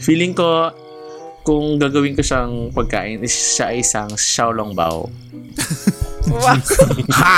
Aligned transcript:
Feeling 0.00 0.32
ko, 0.32 0.72
kung 1.42 1.76
gagawin 1.76 2.16
ko 2.16 2.22
siyang 2.24 2.72
pagkain, 2.72 3.20
is 3.20 3.34
siya 3.34 3.74
ay 3.74 3.84
isang 3.84 4.08
xiaolongbao. 4.08 5.10
ha! 7.12 7.36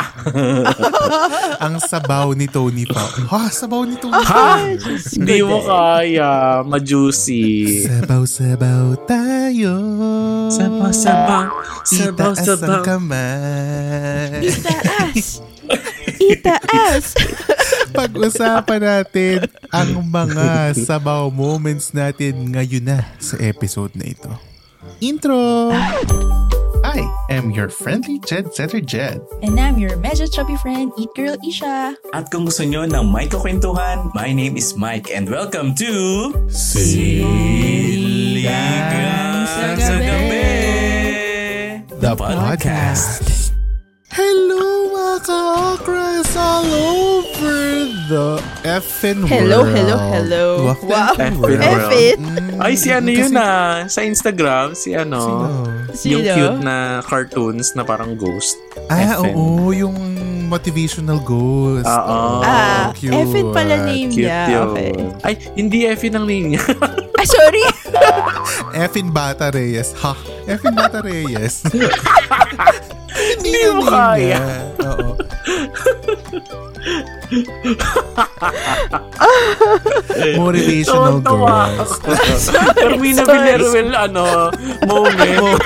Ang 1.66 1.80
sabaw 1.80 2.36
ni 2.36 2.46
Tony 2.46 2.84
pa. 2.86 3.00
Ha? 3.32 3.48
Sabaw 3.50 3.82
ni 3.88 3.96
Tony 3.96 4.22
Ha? 4.22 4.77
Hindi 5.18 5.40
mo 5.42 5.64
kaya. 5.64 6.60
Ma-juicy. 6.62 7.84
Sabaw-sabaw 7.88 9.02
tayo. 9.08 9.74
Sabaw-sabaw. 10.52 11.44
Itaas 11.84 11.91
ang 11.91 12.14
Sabaw-sabaw. 12.14 12.82
kamay. 12.84 14.46
Itaas! 14.46 15.42
Itaas! 16.20 17.05
Pag-usapan 17.94 18.82
natin 18.82 19.46
ang 19.70 20.02
mga 20.10 20.74
sabaw 20.74 21.30
moments 21.30 21.94
natin 21.94 22.50
ngayon 22.50 22.90
na 22.90 23.06
sa 23.22 23.38
episode 23.38 23.94
na 23.94 24.10
ito. 24.10 24.34
Intro! 24.98 25.70
I 26.84 27.00
am 27.30 27.54
your 27.54 27.70
friendly 27.70 28.19
Jed 28.27 28.52
Setter 28.52 28.82
Jed. 28.82 29.22
And 29.41 29.58
I'm 29.58 29.78
your 29.78 29.96
medyo 29.96 30.27
chubby 30.27 30.58
friend, 30.58 30.92
Eat 30.98 31.14
Girl 31.16 31.38
Isha. 31.41 31.96
At 32.12 32.28
kung 32.34 32.44
gusto 32.44 32.66
nyo 32.66 32.84
ng 32.84 33.08
may 33.08 33.30
kakwentuhan, 33.30 34.10
my 34.12 34.34
name 34.34 34.58
is 34.58 34.76
Mike 34.76 35.08
and 35.14 35.30
welcome 35.30 35.72
to... 35.78 36.34
Siligang 36.50 37.24
sa 39.80 39.97
Gabi. 40.02 40.44
The 42.02 42.12
podcast. 42.19 43.44
Hello 44.14 44.62
mga 44.86 45.26
ka-okras 45.26 46.30
all 46.38 46.62
over 46.70 47.66
the 48.06 48.26
effing 48.62 49.26
Hello, 49.26 49.66
world. 49.66 49.74
hello, 49.74 49.96
hello. 50.08 50.46
The 50.70 50.74
Wow. 50.86 51.12
effing 51.12 51.34
Effing 51.58 51.90
it. 52.14 52.18
Ay, 52.62 52.72
si 52.78 52.88
ano 52.88 53.10
yun 53.10 53.34
ah. 53.34 53.82
Sa 53.86 54.06
Instagram, 54.06 54.78
si 54.78 54.94
ano. 54.94 55.18
Sino? 55.18 55.46
Yung 56.14 56.22
Sino? 56.22 56.30
cute 56.30 56.60
na 56.62 56.76
cartoons 57.02 57.74
na 57.74 57.82
parang 57.82 58.14
ghost. 58.14 58.54
Ah, 58.86 59.18
Effin. 59.18 59.34
oo. 59.34 59.74
Yung 59.74 59.96
motivational 60.46 61.18
ghost. 61.18 61.90
Oo. 61.90 62.38
Ah, 62.40 62.94
cute. 62.94 63.10
Effin 63.12 63.50
pala 63.50 63.82
name 63.82 64.14
Cute 64.14 64.30
niya. 64.30 64.40
yun. 64.48 64.66
Okay. 64.70 64.94
Ay, 65.26 65.34
hindi 65.58 65.90
Effie 65.90 66.14
ang 66.14 66.24
name 66.24 66.54
niya. 66.54 66.62
Ah, 67.14 67.24
sorry! 67.24 67.62
Effin 68.84 69.08
Bata 69.08 69.48
Reyes. 69.48 69.96
Ha? 69.96 70.12
Effin 70.44 70.76
Bata 70.76 71.00
Reyes. 71.00 71.62
Hindi 73.14 73.62
mo 73.70 73.86
kaya. 73.86 74.42
Oo. 74.82 75.14
Motivational 80.38 81.20
girls. 81.22 81.92
Carmina 82.74 83.22
Villaruel, 83.24 83.90
ano, 83.94 84.50
moment. 84.86 85.60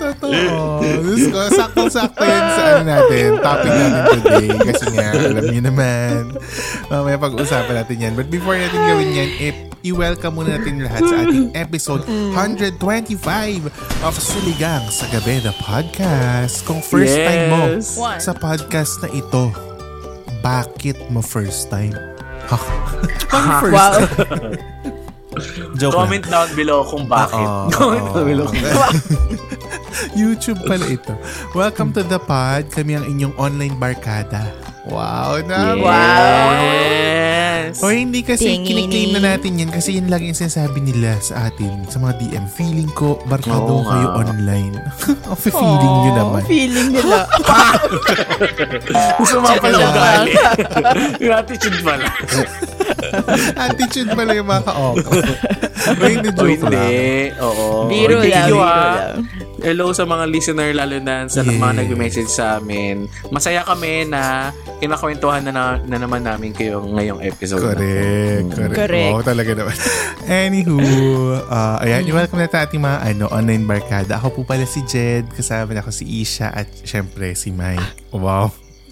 Totoo. 0.00 0.80
Diyos 0.80 1.24
ko, 1.28 1.38
sakto-sakto 1.52 2.24
yan 2.24 2.44
sa 2.56 2.62
ano 2.76 2.82
natin, 2.84 3.28
topic 3.40 3.72
natin 3.72 4.04
today. 4.20 4.48
Kasi 4.72 4.86
nga, 4.94 5.06
alam 5.12 5.44
niyo 5.48 5.62
naman, 5.64 6.20
mamaya 6.88 7.16
pag-usapan 7.20 7.84
natin 7.84 7.96
yan. 8.00 8.12
But 8.16 8.32
before 8.32 8.56
natin 8.56 8.80
gawin 8.80 9.10
yan, 9.12 9.30
if 9.40 9.56
i-welcome 9.80 10.36
muna 10.36 10.60
natin 10.60 10.84
lahat 10.84 11.02
sa 11.02 11.16
ating 11.24 11.48
episode 11.64 12.02
125 12.04 12.76
of 14.04 14.14
Siligang 14.14 14.84
sa 14.92 15.08
Gabi, 15.08 15.40
the 15.40 15.54
podcast. 15.56 16.64
Kung 16.68 16.84
first 16.84 17.16
time 17.16 17.44
mo 17.48 17.62
Yes. 17.70 17.96
One. 17.96 18.20
sa 18.20 18.32
podcast 18.32 19.00
na 19.00 19.08
ito, 19.10 19.48
bakit 20.40 21.00
mo 21.08 21.24
first 21.24 21.72
time? 21.72 21.96
Ha? 22.48 22.58
Bakit 23.32 23.52
first 23.60 23.72
Wow. 23.72 23.94
Joke 25.78 25.94
lang. 25.94 26.10
Comment 26.10 26.24
down 26.26 26.48
below 26.52 26.82
kung 26.82 27.06
bakit. 27.06 27.38
Oo, 27.38 27.70
Comment 27.70 28.04
down 28.10 28.26
below 28.26 28.46
kung 28.50 28.66
YouTube 30.12 30.58
pala 30.66 30.90
ito. 30.90 31.14
Welcome 31.54 31.94
to 31.94 32.02
the 32.02 32.18
pod. 32.18 32.66
Kami 32.68 32.98
ang 32.98 33.06
inyong 33.06 33.38
online 33.38 33.78
barkada. 33.78 34.50
Wow 34.90 35.38
na. 35.46 35.78
Yes. 37.70 37.78
O 37.78 37.94
hindi 37.94 38.26
kasi 38.26 38.58
Tingini. 38.58 38.90
kiniklaim 38.90 39.10
na 39.14 39.20
natin 39.34 39.62
yan 39.62 39.70
kasi 39.70 39.94
yun 39.94 40.10
lagi 40.10 40.26
yung 40.26 40.34
sinasabi 40.34 40.82
nila 40.82 41.14
sa 41.22 41.46
atin 41.46 41.86
sa 41.86 42.02
mga 42.02 42.18
DM. 42.18 42.44
Feeling 42.50 42.90
ko, 42.98 43.22
barkado 43.30 43.70
Oo 43.70 43.86
nga. 43.86 43.94
kayo 43.94 44.08
online. 44.18 44.74
o 45.30 45.38
feeling 45.38 45.94
nyo 46.02 46.12
naman. 46.18 46.42
Feeling 46.50 46.88
nila. 46.90 47.30
Gusto 49.16 49.36
mo 49.38 49.46
pala 49.54 49.76
ugali. 49.78 50.32
Yung 51.22 51.34
attitude 51.38 51.78
pala. 51.86 52.06
Attitude 53.70 54.10
pala 54.12 54.32
yung 54.36 54.46
mga 54.46 54.62
ka-okra. 54.66 55.22
o 55.98 56.02
hindi, 56.04 56.28
joke 56.30 56.66
lang. 56.68 56.90
Oo. 57.42 57.66
Biro 57.88 58.20
Thank 58.20 58.34
lang, 58.34 58.48
you, 58.50 58.58
biro 58.58 58.66
ah. 58.66 58.94
lang. 58.94 59.49
Hello 59.60 59.92
sa 59.92 60.08
mga 60.08 60.24
listener 60.26 60.72
lalo 60.72 60.96
na 60.98 61.28
sa 61.28 61.44
Yes. 61.44 61.52
mga 61.54 61.84
nag-message 61.84 62.32
sa 62.32 62.56
amin. 62.56 63.04
Masaya 63.28 63.60
kami 63.60 64.08
na 64.08 64.48
kinakwentuhan 64.80 65.44
na, 65.44 65.52
na, 65.52 65.62
na 65.78 65.96
naman 66.00 66.24
namin 66.24 66.50
kayo 66.50 66.80
ngayong 66.82 67.20
episode. 67.20 67.60
na 67.60 67.76
to. 67.76 67.78
Correct, 67.78 68.48
correct. 68.50 68.74
Correct. 68.74 69.12
Oo, 69.12 69.20
talaga 69.20 69.50
naman. 69.52 69.76
Anywho, 70.48 70.80
uh, 71.44 71.76
ayan, 71.76 72.08
welcome 72.08 72.40
na 72.40 72.48
sa 72.48 72.64
ating 72.64 72.80
mga 72.80 72.98
ano, 73.06 73.24
online 73.28 73.64
barkada. 73.64 74.16
Ako 74.16 74.32
po 74.32 74.40
pala 74.42 74.64
si 74.64 74.80
Jed, 74.82 75.28
kasama 75.28 75.76
na 75.76 75.84
ako 75.84 75.92
si 75.92 76.08
Isha 76.08 76.48
at 76.48 76.68
syempre 76.82 77.36
si 77.36 77.52
Mike. 77.52 78.16
Wow. 78.16 78.48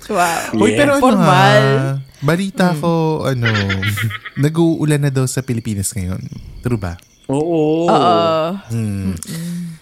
Wow. 0.06 0.52
Uy, 0.54 0.72
pero 0.72 0.96
ano 0.96 1.02
Formal. 1.02 1.64
nga, 1.64 1.84
balita 2.20 2.76
ko, 2.76 3.24
ano, 3.24 3.48
nag-uulan 4.44 5.00
na 5.00 5.10
daw 5.10 5.24
sa 5.24 5.40
Pilipinas 5.40 5.92
ngayon. 5.92 6.20
True 6.60 6.76
ba? 6.76 7.00
Oo. 7.28 7.88
Oo. 7.88 8.16
Hmm. 8.68 9.16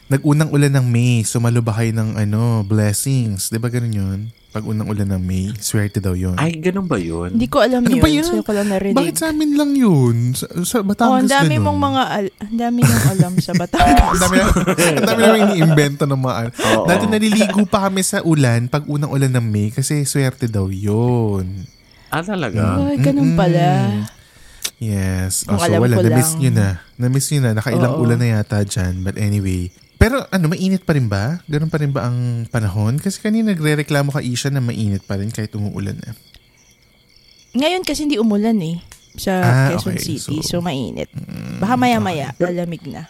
Nag-unang 0.06 0.54
ulan 0.54 0.70
ng 0.70 0.86
May, 0.86 1.26
sumalo 1.26 1.58
ba 1.58 1.74
kayo 1.74 1.90
ng 1.90 2.14
ano, 2.14 2.62
blessings? 2.62 3.50
Di 3.50 3.58
ba 3.58 3.66
ganun 3.66 3.90
yun? 3.90 4.18
Pag 4.48 4.62
unang 4.62 4.86
ulan 4.86 5.10
ng 5.10 5.18
May, 5.18 5.50
swerte 5.52 5.98
daw 5.98 6.14
yun. 6.14 6.38
Ay, 6.38 6.56
ganun 6.56 6.86
ba 6.86 6.94
yun? 6.94 7.34
Hindi 7.34 7.44
ko 7.44 7.58
alam 7.58 7.82
Ano 7.82 7.90
yun. 7.90 8.00
ba 8.00 8.08
yun? 8.08 8.22
So, 8.22 8.38
ko 8.40 8.54
lang 8.54 8.70
narinig. 8.70 8.94
Bakit 8.94 9.16
sa 9.18 9.26
amin 9.28 9.52
lang 9.52 9.74
yun? 9.74 10.30
Sa, 10.32 10.46
sa 10.62 10.78
Oh, 10.78 10.86
Batangas 10.86 11.26
ang 11.26 11.28
dami 11.28 11.54
ganun. 11.54 11.64
mong 11.66 11.80
mga 11.82 12.02
al- 12.08 12.34
ang 12.38 12.54
dami 12.56 12.80
mong 12.80 13.06
alam 13.10 13.32
sa 13.36 13.52
Batangas. 13.60 14.06
Ang 14.06 14.20
dami 14.22 14.34
na, 14.36 14.44
ang 14.46 15.04
dami 15.04 15.20
namin 15.20 15.40
iniimbento 15.50 16.02
ng 16.06 16.20
mga 16.22 16.34
ano. 16.38 16.48
Oo. 16.54 16.86
Dati 16.86 17.04
naliligo 17.04 17.62
pa 17.66 17.78
kami 17.84 18.00
sa 18.00 18.22
ulan 18.22 18.70
pag 18.70 18.86
unang 18.86 19.10
ulan 19.10 19.28
ng 19.28 19.42
May 19.44 19.68
kasi 19.68 20.06
swerte 20.06 20.46
daw 20.46 20.70
yun. 20.70 21.66
Ah, 22.08 22.22
talaga? 22.22 22.78
Ay, 22.86 23.02
ganun 23.02 23.34
pala. 23.34 23.90
Yes. 24.78 25.42
Oh, 25.44 25.52
Ang 25.52 25.58
so 25.58 25.66
alam 25.66 25.80
wala, 25.82 25.94
ko 25.94 26.02
na-miss 26.04 26.32
nyo 26.38 26.50
na. 26.52 26.68
Na-miss 26.94 27.26
nyo 27.28 27.40
na. 27.42 27.52
Nakailang 27.52 27.92
Oo. 27.92 28.06
ulan 28.06 28.16
na 28.16 28.28
yata 28.30 28.62
dyan. 28.62 29.02
But 29.02 29.18
anyway. 29.18 29.74
Pero 29.96 30.28
ano, 30.28 30.44
mainit 30.46 30.84
pa 30.84 30.92
rin 30.92 31.08
ba? 31.08 31.40
Ganun 31.46 31.72
pa 31.72 31.80
rin 31.80 31.88
ba 31.88 32.04
ang 32.04 32.44
panahon? 32.46 33.00
Kasi 33.00 33.16
kanina 33.18 33.50
nagre-reklamo 33.50 34.12
ka 34.12 34.20
Isha 34.20 34.52
na 34.52 34.60
mainit 34.60 35.00
pa 35.02 35.16
rin 35.16 35.32
kahit 35.32 35.52
umuulan 35.52 35.96
na. 35.96 36.12
Ngayon 37.56 37.80
kasi 37.80 38.04
hindi 38.04 38.20
umulan 38.20 38.60
eh. 38.60 38.76
Sa 39.16 39.32
Ah, 39.32 39.68
Quezon 39.72 39.96
okay. 39.96 40.04
City. 40.04 40.44
So, 40.44 40.60
So, 40.60 40.60
mainit. 40.60 41.08
Baka 41.56 41.74
maya-maya, 41.74 42.36
lalamig 42.36 42.84
na. 42.84 43.08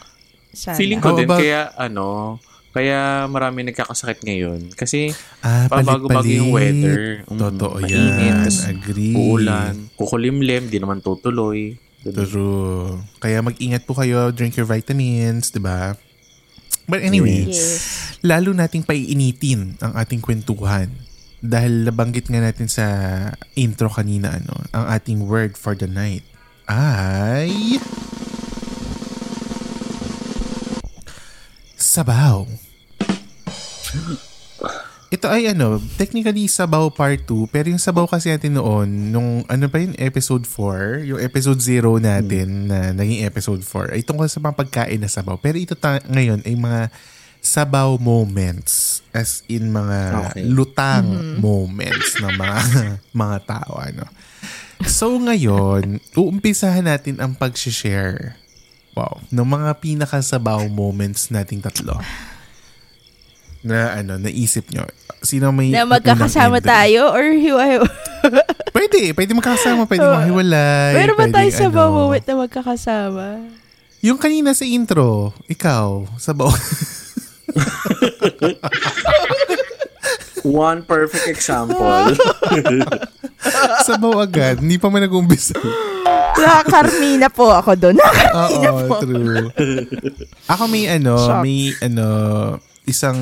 Sana. 0.54 0.78
Feeling 0.78 1.02
ko 1.02 1.10
How 1.10 1.18
din, 1.18 1.26
about- 1.26 1.42
kaya 1.42 1.60
ano, 1.74 2.38
kaya 2.70 3.26
marami 3.26 3.66
nagkakasakit 3.66 4.22
ngayon. 4.22 4.70
Kasi 4.72 5.10
Ah, 5.42 5.66
pabago-bago 5.66 6.22
yung 6.24 6.54
weather. 6.54 7.26
Mm, 7.26 7.34
Totoo 7.36 7.82
mainit, 7.82 8.22
yan. 8.22 8.46
Agree. 8.70 9.14
Uulan, 9.18 9.90
kukulimlim, 9.98 10.70
di 10.70 10.78
naman 10.78 11.02
tutuloy. 11.02 11.74
Ganun. 12.06 12.22
True. 12.22 12.86
Kaya 13.18 13.42
mag-ingat 13.42 13.82
po 13.82 13.98
kayo. 13.98 14.30
Drink 14.30 14.54
your 14.54 14.64
vitamins, 14.64 15.50
di 15.50 15.58
ba? 15.58 15.98
But 16.86 17.02
anyway, 17.02 17.50
Yes. 17.50 18.18
lalo 18.22 18.54
nating 18.54 18.86
paiinitin 18.86 19.78
ang 19.82 19.92
ating 19.98 20.22
kwentuhan. 20.22 20.90
Dahil 21.42 21.86
nabanggit 21.86 22.30
nga 22.30 22.40
natin 22.40 22.66
sa 22.66 22.86
intro 23.54 23.90
kanina, 23.90 24.38
ano, 24.38 24.54
ang 24.72 24.86
ating 24.88 25.26
word 25.26 25.54
for 25.58 25.74
the 25.74 25.90
night 25.90 26.22
ay... 26.66 27.78
Sabaw. 31.76 32.46
Ito 35.16 35.26
ay 35.26 35.48
ano, 35.48 35.80
technically 35.96 36.44
Sabaw 36.44 36.86
Part 36.88 37.24
2, 37.24 37.48
pero 37.48 37.66
yung 37.66 37.80
Sabaw 37.80 38.04
kasi 38.04 38.28
natin 38.28 38.54
noon, 38.54 39.10
nung 39.10 39.40
ano 39.44 39.64
pa 39.66 39.80
yun, 39.80 39.96
episode 39.96 40.44
4, 40.44 41.08
yung 41.08 41.18
episode 41.18 41.58
0 41.58 41.96
natin 41.98 42.68
na 42.68 42.92
naging 42.92 43.24
episode 43.24 43.64
4, 43.64 43.96
ay 43.96 44.04
tungkol 44.04 44.28
sa 44.28 44.38
mga 44.38 44.54
pagkain 44.54 45.00
na 45.00 45.08
sabaw. 45.08 45.34
Pero 45.34 45.56
ito 45.56 45.72
ta- 45.72 46.04
ngayon 46.04 46.44
ay 46.44 46.52
mga 46.52 46.92
sabaw 47.40 47.96
moments 47.96 49.00
as 49.10 49.40
in 49.46 49.70
mga 49.70 49.98
Okay. 50.34 50.44
lutang 50.44 51.06
moments 51.38 52.18
ng 52.18 52.34
mga 52.34 52.58
mga 53.22 53.36
tao 53.46 53.72
ano. 53.78 54.04
So 54.84 55.14
ngayon, 55.16 56.02
uumpisahan 56.12 56.84
natin 56.84 57.16
ang 57.16 57.32
pag-share. 57.32 58.36
Wow, 58.92 59.20
ng 59.28 59.44
mga 59.44 59.76
pinakasabaw 59.78 60.66
moments 60.66 61.28
nating 61.28 61.60
tatlo. 61.60 62.00
Na 63.66 63.98
ano, 63.98 64.14
naisip 64.22 64.70
nyo. 64.70 64.86
Sino 65.26 65.50
may 65.50 65.74
Na 65.74 65.82
magkakasama 65.82 66.62
tayo 66.62 67.10
or 67.10 67.34
hiwa 67.34 67.82
Pwede, 68.76 69.10
pwede 69.14 69.32
magkakasama, 69.34 69.90
pwede 69.90 70.06
mahiwalay. 70.06 70.94
Pero 70.94 71.18
ba 71.18 71.26
tayo 71.26 71.50
sa 71.50 71.66
ano. 71.66 71.90
moment 71.90 72.22
na 72.22 72.34
magkakasama? 72.46 73.26
Yung 74.06 74.18
kanina 74.22 74.54
sa 74.54 74.62
intro, 74.62 75.34
ikaw, 75.50 76.06
sabaw. 76.14 76.46
One 80.46 80.86
perfect 80.86 81.26
example. 81.26 82.14
sabaw 83.88 84.22
agad. 84.22 84.62
Hindi 84.62 84.78
pa 84.78 84.86
man 84.86 85.02
nag-umpisa. 85.02 85.58
Nakakarmina 86.38 87.26
po 87.34 87.50
ako 87.50 87.74
doon. 87.74 87.98
Nakakarmina 87.98 88.70
Oo, 88.70 88.86
po. 88.86 88.94
true. 89.02 89.50
Ako 90.46 90.70
may 90.70 90.86
ano, 90.86 91.18
Shocks. 91.18 91.42
may 91.42 91.74
ano, 91.82 92.06
isang 92.86 93.18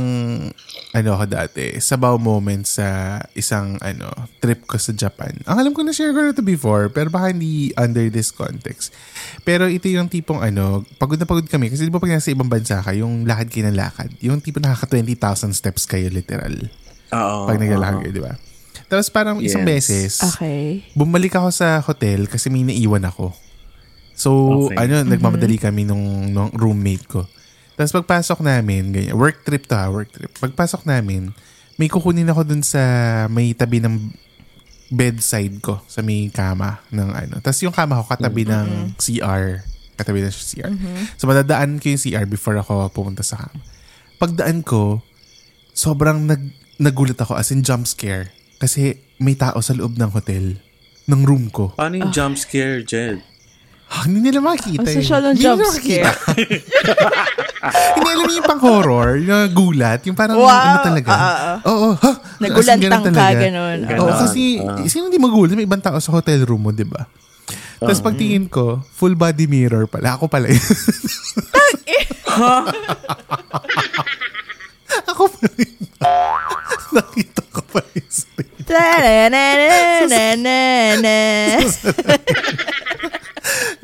ano 0.94 1.08
ako 1.16 1.24
dati, 1.26 1.80
sabaw 1.80 2.20
moment 2.20 2.62
sa 2.62 3.18
isang 3.32 3.80
ano, 3.80 4.06
trip 4.38 4.68
ko 4.68 4.76
sa 4.76 4.92
Japan. 4.92 5.32
Ang 5.48 5.56
alam 5.58 5.72
ko 5.72 5.82
na 5.82 5.90
share 5.90 6.12
ko 6.12 6.20
na 6.20 6.30
to 6.30 6.44
before, 6.44 6.86
pero 6.86 7.08
baka 7.08 7.32
hindi 7.32 7.72
under 7.74 8.06
this 8.06 8.30
context. 8.30 8.92
Pero 9.42 9.66
ito 9.66 9.88
yung 9.88 10.06
tipong 10.06 10.38
ano, 10.38 10.84
pagod 11.00 11.16
na 11.16 11.26
pagod 11.26 11.48
kami 11.48 11.72
kasi 11.72 11.82
di 11.82 11.90
ba 11.90 11.98
pag 11.98 12.12
nasa 12.12 12.30
ibang 12.30 12.46
bansa 12.46 12.78
ka, 12.78 12.92
yung 12.92 13.24
lakad 13.24 13.50
kayo 13.50 13.66
ng 13.66 13.74
lakad, 13.74 14.12
yung 14.20 14.38
tipo 14.38 14.60
nakaka 14.60 14.94
20,000 14.94 15.50
steps 15.50 15.88
kayo 15.88 16.06
literal. 16.12 16.54
Oo. 17.10 17.48
Pag 17.48 17.58
naglalakad 17.58 18.04
kayo, 18.04 18.12
di 18.12 18.22
ba? 18.22 18.36
Tapos 18.86 19.08
parang 19.08 19.40
isang 19.40 19.64
Yes. 19.64 19.88
beses, 19.88 20.12
Okay. 20.36 20.84
bumalik 20.92 21.32
ako 21.32 21.48
sa 21.50 21.80
hotel 21.80 22.28
kasi 22.28 22.52
may 22.52 22.62
naiwan 22.62 23.02
ako. 23.02 23.32
So, 24.14 24.30
Okay. 24.70 24.78
ano, 24.78 25.02
nagmamadali 25.02 25.58
kami 25.58 25.82
nung, 25.82 26.30
nung 26.30 26.52
roommate 26.54 27.08
ko. 27.08 27.26
Tapos 27.74 27.90
pagpasok 27.90 28.38
namin, 28.46 28.94
ganyan, 28.94 29.18
work 29.18 29.42
trip 29.42 29.66
to 29.66 29.74
ha, 29.74 29.90
work 29.90 30.10
trip. 30.14 30.30
Pagpasok 30.38 30.86
namin, 30.86 31.34
may 31.74 31.90
kukunin 31.90 32.30
ako 32.30 32.46
dun 32.46 32.62
sa 32.62 32.80
may 33.26 33.50
tabi 33.50 33.82
ng 33.82 34.14
bedside 34.94 35.58
ko, 35.58 35.82
sa 35.90 36.06
may 36.06 36.30
kama 36.30 36.78
ng 36.94 37.10
ano. 37.10 37.34
Tapos 37.42 37.58
yung 37.66 37.74
kama 37.74 37.98
ko 37.98 38.04
katabi 38.06 38.46
ng 38.46 38.94
CR. 38.94 39.66
Katabi 39.98 40.22
ng 40.22 40.30
CR. 40.30 40.72
So, 41.18 41.26
madadaan 41.26 41.82
ko 41.82 41.90
yung 41.90 42.02
CR 42.02 42.26
before 42.30 42.54
ako 42.62 42.90
pumunta 42.94 43.26
sa 43.26 43.42
kama. 43.42 43.58
Pagdaan 44.22 44.62
ko, 44.62 45.02
sobrang 45.74 46.30
nag, 46.30 46.42
nagulat 46.78 47.18
ako 47.18 47.34
as 47.34 47.50
in 47.50 47.66
jump 47.66 47.90
scare. 47.90 48.30
Kasi 48.62 49.02
may 49.18 49.34
tao 49.34 49.58
sa 49.58 49.74
loob 49.74 49.98
ng 49.98 50.14
hotel, 50.14 50.62
ng 51.10 51.20
room 51.26 51.50
ko. 51.50 51.74
Paano 51.74 51.98
yung 51.98 52.14
jump 52.14 52.38
scare, 52.38 52.86
Jed? 52.86 53.33
Ah, 53.94 54.10
hindi 54.10 54.26
nila 54.26 54.42
makita. 54.42 54.82
Ang 54.82 54.90
eh. 54.90 54.96
social 54.98 55.22
ng 55.22 55.38
Hindi 55.38 55.46
jump 55.46 55.62
nila 55.62 55.70
makita. 55.70 56.10
hindi 57.94 58.08
alam 58.10 58.26
niyo 58.26 58.34
yung 58.42 58.50
pang 58.50 58.58
horror, 58.58 59.22
yung 59.22 59.54
gulat, 59.54 60.02
yung 60.10 60.18
parang 60.18 60.34
Wow. 60.42 60.50
ano 60.50 60.78
talaga. 60.82 61.10
Ah, 61.14 61.22
ah. 61.22 61.56
Oo, 61.70 61.94
in, 61.94 62.42
Nagulantang 62.42 63.14
ka, 63.14 63.26
ganun. 63.38 63.86
Oo, 63.86 64.10
Ganon. 64.10 64.18
kasi 64.26 64.58
sino 64.90 65.06
hindi 65.06 65.22
magulat? 65.22 65.54
May 65.54 65.62
ibang 65.62 65.78
tao 65.78 66.02
sa 66.02 66.10
hotel 66.10 66.42
room 66.42 66.66
mo, 66.66 66.74
di 66.74 66.82
ba? 66.82 67.06
Tapos 67.78 68.02
pagtingin 68.02 68.50
ko, 68.50 68.82
full 68.98 69.14
body 69.14 69.46
mirror 69.46 69.86
pala. 69.86 70.18
Ako 70.18 70.26
pala 70.26 70.50
yun. 70.50 70.58
Ako 75.14 75.22
pala 75.30 75.54
yun. 75.54 75.86
Nakita 76.98 77.42
ko 77.46 77.60
pala 77.70 77.86
yung 77.94 78.10
sarili. 78.10 78.58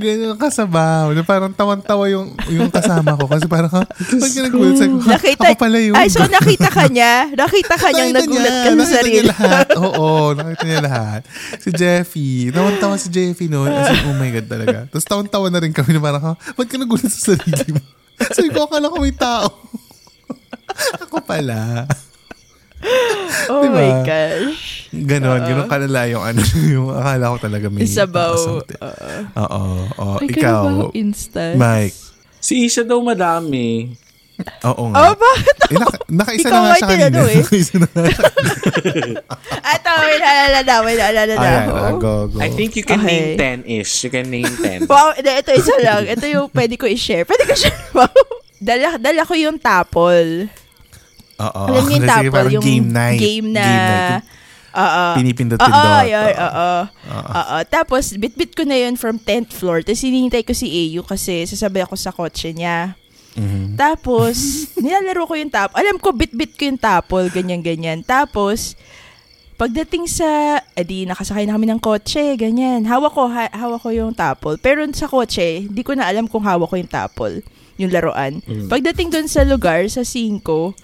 Ganyan 0.00 0.32
kasabaw. 0.34 1.12
Na 1.12 1.20
parang 1.20 1.52
tawan-tawa 1.52 2.08
yung, 2.08 2.32
yung 2.48 2.72
kasama 2.72 3.12
ko. 3.14 3.28
Kasi 3.28 3.44
parang, 3.44 3.68
ha? 3.68 3.84
Pag 3.84 4.32
nagulat 4.40 4.80
sa 4.80 4.88
Nakita, 4.88 5.44
ako 5.44 5.60
pala 5.60 5.76
yun. 5.76 5.92
Ay, 5.92 6.08
so 6.08 6.24
nakita 6.24 6.72
ka 6.72 6.88
niya? 6.88 7.28
Nakita 7.36 7.74
ka 7.76 7.88
niyang 7.92 8.16
Nakita 8.16 8.24
nagulat 8.24 8.48
niya, 8.48 8.56
ka 8.56 8.64
sa 8.64 8.72
nakita 8.72 8.96
sarili. 8.96 9.12
niya 9.12 9.24
lahat. 9.28 9.66
Oo, 9.76 10.08
nakita 10.32 10.64
niya 10.64 10.80
lahat. 10.80 11.20
Si 11.60 11.68
Jeffy. 11.70 12.28
Tawan-tawa 12.48 12.96
si 12.96 13.08
Jeffy 13.12 13.46
noon. 13.46 13.68
As 13.68 13.92
in, 13.92 14.08
oh 14.08 14.16
my 14.16 14.32
God 14.32 14.46
talaga. 14.48 14.78
Tapos 14.88 15.04
tawan-tawa 15.04 15.46
na 15.52 15.60
rin 15.60 15.70
kami 15.70 15.92
na 15.92 16.00
parang, 16.00 16.24
ha? 16.24 16.34
Ba't 16.56 16.64
ka 16.64 16.80
nagulat 16.80 17.04
sa 17.06 17.36
sarili 17.36 17.76
mo? 17.76 17.80
Sabi 18.32 18.48
ko, 18.48 18.64
akala 18.64 18.88
ko 18.88 18.96
may 18.96 19.12
tao. 19.12 19.48
Ako 21.04 21.20
pala. 21.20 21.84
oh 23.52 23.60
Diba? 23.62 23.76
my 23.76 23.90
gosh. 24.02 24.88
Ganon, 24.90 25.40
ganon 25.40 25.68
kalala 25.68 26.08
yung 26.08 26.24
ano, 26.24 26.40
yung 26.72 26.88
akala 26.90 27.24
ko 27.30 27.38
talaga 27.38 27.66
may 27.68 27.84
Isabaw. 27.84 28.34
Oo, 28.34 29.62
oo. 29.94 30.08
Ikaw, 30.20 30.90
instance? 30.92 31.54
Mike. 31.54 31.96
Si 32.38 32.64
Isha 32.64 32.82
daw 32.82 32.98
madami. 32.98 33.92
Oo 34.64 34.88
nga. 34.88 34.96
Oh, 34.98 35.14
bakit? 35.14 35.56
Eh, 35.68 35.76
naka, 35.76 35.96
nakaisa 36.24 36.48
Ikaw 36.48 36.56
na 36.56 36.64
nga 36.64 36.74
siya 36.74 36.88
kanina. 36.88 37.20
eh. 37.20 37.36
Nakaisa 37.36 37.74
na 37.76 37.86
nga 37.86 38.02
siya. 38.08 38.24
Ato, 39.60 39.90
may 40.00 40.16
naalala 40.16 40.58
na, 40.58 40.74
may 40.80 40.96
naalala 40.96 41.34
na 41.34 41.44
Ayan, 41.44 41.60
ako. 41.60 41.76
ah, 41.76 41.92
go, 41.92 42.12
go. 42.26 42.38
I 42.40 42.48
think 42.48 42.72
you 42.72 42.82
can 42.82 42.98
Okay. 42.98 43.36
name 43.36 43.60
10-ish. 43.62 43.92
You 44.00 44.10
can 44.10 44.26
name 44.26 44.48
10. 44.48 44.88
Wow, 44.88 45.12
ito 45.12 45.50
isa 45.52 45.76
lang. 45.78 46.08
Ito 46.08 46.24
yung 46.24 46.48
pwede 46.50 46.74
ko 46.74 46.88
i-share. 46.88 47.22
Pwede 47.22 47.44
ko 47.44 47.52
share. 47.52 47.76
Wow. 47.92 48.08
dala, 48.56 48.96
dala 48.96 49.22
ko 49.22 49.36
yung 49.36 49.60
tapol. 49.60 50.48
Oo. 51.40 51.62
Alam 51.66 51.82
niyo 51.82 51.96
yung 51.96 52.06
Kasi 52.06 52.26
parang 52.28 52.52
yung 52.52 52.64
game 52.64 52.88
night. 52.88 53.18
game 53.18 53.48
na... 53.50 53.62
Game 53.62 53.86
night. 53.88 54.24
Oo. 54.70 55.04
Pinipindot-pindot. 55.18 55.82
Oo, 55.82 55.98
Oo. 56.06 56.46
oo. 56.46 56.78
Oo. 57.34 57.56
Tapos, 57.66 58.04
bit-bit 58.14 58.54
ko 58.54 58.62
na 58.62 58.78
yun 58.78 58.94
from 58.94 59.18
10th 59.18 59.50
floor. 59.50 59.82
Tapos, 59.82 59.98
hinihintay 59.98 60.46
ko 60.46 60.54
si 60.54 60.68
AU 60.68 61.02
kasi 61.02 61.42
sasabay 61.42 61.82
ako 61.82 61.98
sa 61.98 62.14
kotse 62.14 62.54
niya. 62.54 62.94
Mhm. 63.34 63.74
Tapos, 63.74 64.36
nilalaro 64.78 65.26
ko 65.26 65.34
yung 65.34 65.50
tapol. 65.50 65.74
Alam 65.74 65.96
ko, 65.98 66.14
bit-bit 66.14 66.54
ko 66.54 66.68
yung 66.68 66.78
tapol, 66.78 67.26
ganyan-ganyan. 67.26 68.06
Tapos, 68.06 68.78
pagdating 69.56 70.06
sa, 70.06 70.28
edi, 70.72 71.02
nakasakay 71.02 71.44
na 71.44 71.54
kami 71.54 71.66
ng 71.66 71.80
kotse, 71.80 72.38
ganyan. 72.38 72.86
Hawak 72.86 73.10
ko, 73.10 73.26
ha- 73.26 73.50
hawak 73.50 73.82
ko 73.82 73.90
yung 73.90 74.14
tapol. 74.14 74.54
Pero 74.54 74.86
sa 74.92 75.04
kotse, 75.04 75.66
hindi 75.66 75.82
ko 75.82 75.92
na 75.92 76.06
alam 76.06 76.24
kung 76.24 76.46
hawak 76.46 76.70
ko 76.70 76.78
yung 76.78 76.88
tapol, 76.88 77.42
yung 77.74 77.90
laruan. 77.90 78.38
Pagdating 78.70 79.10
doon 79.10 79.26
sa 79.26 79.42
lugar, 79.42 79.82
sa 79.90 80.06
5, 80.06 80.78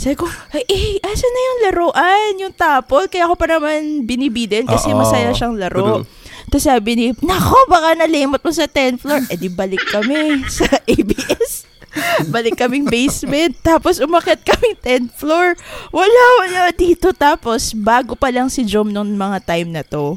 sabi 0.00 0.16
ko, 0.16 0.24
ay, 0.56 0.64
eh, 0.64 0.96
asan 1.04 1.28
na 1.28 1.40
yung 1.44 1.60
laruan, 1.68 2.32
yung 2.40 2.54
tapol? 2.56 3.04
Kaya 3.04 3.28
ako 3.28 3.36
pa 3.36 3.44
naman 3.52 4.08
binibidin 4.08 4.64
kasi 4.64 4.96
Oo, 4.96 4.96
masaya 4.96 5.28
siyang 5.36 5.60
laro. 5.60 6.08
Tapos 6.48 6.64
sabi 6.64 6.96
ni, 6.96 7.06
nako, 7.20 7.68
baka 7.68 8.00
nalimot 8.00 8.40
mo 8.40 8.48
sa 8.48 8.64
10th 8.64 9.04
floor. 9.04 9.20
Eh 9.28 9.36
di 9.36 9.52
balik 9.52 9.84
kami 9.92 10.40
sa 10.56 10.64
ABS. 10.88 11.68
balik 12.32 12.56
kaming 12.56 12.88
basement. 12.88 13.52
Tapos 13.60 14.00
umakit 14.00 14.40
kaming 14.40 14.80
10th 14.80 15.20
floor. 15.20 15.52
Wala, 15.92 16.24
wala 16.40 16.72
dito. 16.72 17.12
Tapos 17.12 17.76
bago 17.76 18.16
pa 18.16 18.32
lang 18.32 18.48
si 18.48 18.64
Jom 18.64 18.88
nung 18.88 19.12
mga 19.14 19.38
time 19.44 19.68
na 19.68 19.84
to. 19.84 20.16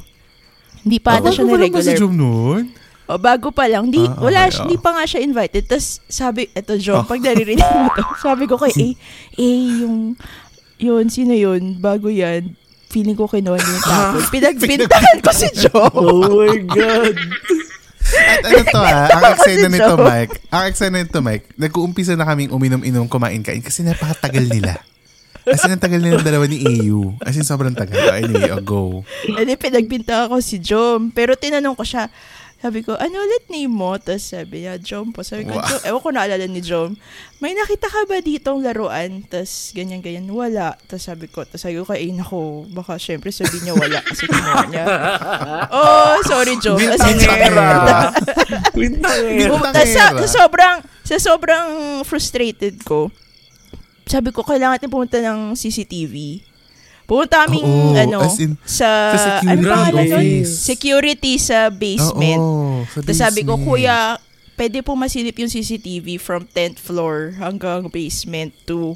Hindi 0.87 1.03
pa 1.03 1.19
ata 1.19 1.27
Ah, 1.27 1.33
siya 1.35 1.43
bago 1.43 1.59
na 1.59 1.59
pa 1.59 1.59
lang 1.59 1.73
ba 1.75 1.81
si 1.83 1.91
regular. 1.91 1.99
Jom 1.99 2.13
noon? 2.15 2.63
O, 3.03 3.17
bago 3.17 3.51
pa 3.51 3.67
lang. 3.67 3.88
Di, 3.88 4.00
Ah, 4.00 4.15
wala, 4.17 4.48
okay, 4.48 4.63
hindi 4.63 4.75
ah. 4.75 4.81
pa 4.81 4.89
nga 4.93 5.03
siya 5.03 5.19
invited. 5.19 5.63
Tapos 5.65 6.00
sabi, 6.05 6.48
eto 6.51 6.75
Jom, 6.75 7.03
Ah. 7.03 7.05
pag 7.05 7.19
naririnig 7.19 7.60
mo 7.62 7.91
to, 7.91 8.03
sabi 8.25 8.43
ko 8.45 8.55
kay 8.55 8.72
A, 8.72 8.88
eh, 9.36 9.60
yung, 9.83 10.15
yun, 10.77 11.05
sino 11.07 11.31
yun? 11.31 11.77
Bago 11.77 12.07
yan. 12.07 12.55
Feeling 12.88 13.13
ko 13.13 13.25
kinuha 13.25 13.57
niya 13.57 13.69
yung 13.69 13.83
tapos. 13.83 14.24
Pinagbintahan 14.29 15.17
ko 15.25 15.31
si 15.31 15.48
Jom. 15.57 15.91
oh 15.93 16.45
my 16.45 16.57
God. 16.63 17.17
At 18.03 18.45
ano 18.45 18.62
to 18.62 18.77
ah, 18.77 19.07
ang 19.10 19.24
Ako 19.25 19.41
si 19.41 19.51
eksena 19.55 19.67
nito, 19.69 19.93
Joe. 19.95 20.05
Mike. 20.05 20.33
Ang 20.48 20.63
eksena 20.67 20.98
nito, 21.01 21.19
Mike, 21.19 21.45
nag-uumpisa 21.55 22.13
na 22.13 22.24
kaming 22.24 22.51
uminom-inom, 22.51 23.07
kumain-kain 23.07 23.63
kasi 23.63 23.81
napakatagal 23.81 24.45
nila. 24.45 24.77
As 25.43 25.60
in, 25.65 25.75
ang 25.75 25.81
tagal 25.81 26.00
nila 26.00 26.19
ng 26.19 26.27
dalawa 26.27 26.48
ni 26.48 26.62
AU. 26.62 27.19
As 27.19 27.36
in, 27.36 27.43
sobrang 27.43 27.75
tagal. 27.75 28.00
Oh, 28.00 28.15
anyway, 28.15 28.48
oh, 28.48 28.63
go. 28.63 28.81
And 29.27 29.43
then, 29.43 29.60
pinagbinta 29.60 30.27
ako 30.27 30.39
si 30.39 30.55
Jom. 30.55 31.12
Pero 31.12 31.36
tinanong 31.36 31.75
ko 31.75 31.83
siya, 31.83 32.07
sabi 32.63 32.79
ko, 32.79 32.96
ano 32.96 33.20
ulit 33.20 33.51
name 33.51 33.67
mo? 33.67 33.91
Tapos 34.00 34.32
sabi 34.32 34.63
niya, 34.63 34.79
Jom 34.79 35.12
po. 35.12 35.20
Sabi 35.20 35.43
ko, 35.43 35.60
Wow. 35.60 35.67
"Jom," 35.67 35.84
ewan 35.84 36.00
ko 36.00 36.10
naalala 36.15 36.48
ni 36.48 36.63
Jom. 36.63 36.96
May 37.43 37.51
nakita 37.51 37.91
ka 37.91 38.08
ba 38.08 38.24
ditong 38.24 38.63
laruan? 38.63 39.20
Tapos 39.27 39.75
ganyan-ganyan, 39.75 40.32
wala. 40.32 40.79
Tapos 40.88 41.03
sabi 41.03 41.27
ko, 41.27 41.43
tapos 41.43 41.60
sabi 41.60 41.75
ko 41.75 41.84
kay 41.84 42.08
Ain 42.08 42.24
ako, 42.24 42.72
baka 42.72 42.96
syempre 42.96 43.36
sabi 43.36 43.60
niya 43.67 43.75
wala 43.75 44.00
kasi 44.00 44.32
kinuha 44.32 44.63
niya. 44.72 44.86
oh, 45.75 46.24
sorry 46.24 46.55
Jom. 46.63 46.79
Bintangera. 46.79 48.15
Bintangera. 48.72 49.51
Tapos 49.75 49.89
sa, 49.91 50.05
sa 50.24 50.27
sobrang, 50.32 50.75
sa 51.03 51.15
sobrang 51.20 51.67
frustrated 52.08 52.79
ko, 52.88 53.12
sabi 54.08 54.32
ko, 54.32 54.39
kailangan 54.39 54.79
natin 54.79 54.88
pumunta 54.88 55.20
ng 55.20 55.51
CCTV. 55.60 56.39
Pumunta 57.03 57.43
kaming, 57.43 57.67
Oo, 57.67 57.93
ano, 58.00 58.19
as 58.24 58.39
in, 58.39 58.55
sa, 58.63 58.89
sa 59.12 59.19
security 59.43 59.51
ano 59.51 59.67
pangalan 59.67 60.05
nun? 60.07 60.27
Security 60.48 61.33
sa 61.36 61.67
basement. 61.67 62.39
Oo, 62.39 62.88
sa 62.88 63.03
Tapos 63.03 63.19
sabi 63.19 63.41
ko, 63.43 63.60
basement. 63.60 63.67
kuya, 63.67 63.98
pwede 64.55 64.77
po 64.79 64.95
masilip 64.95 65.36
yung 65.36 65.51
CCTV 65.51 66.15
from 66.15 66.48
10th 66.48 66.79
floor 66.79 67.36
hanggang 67.43 67.91
basement 67.91 68.55
2. 68.65 68.95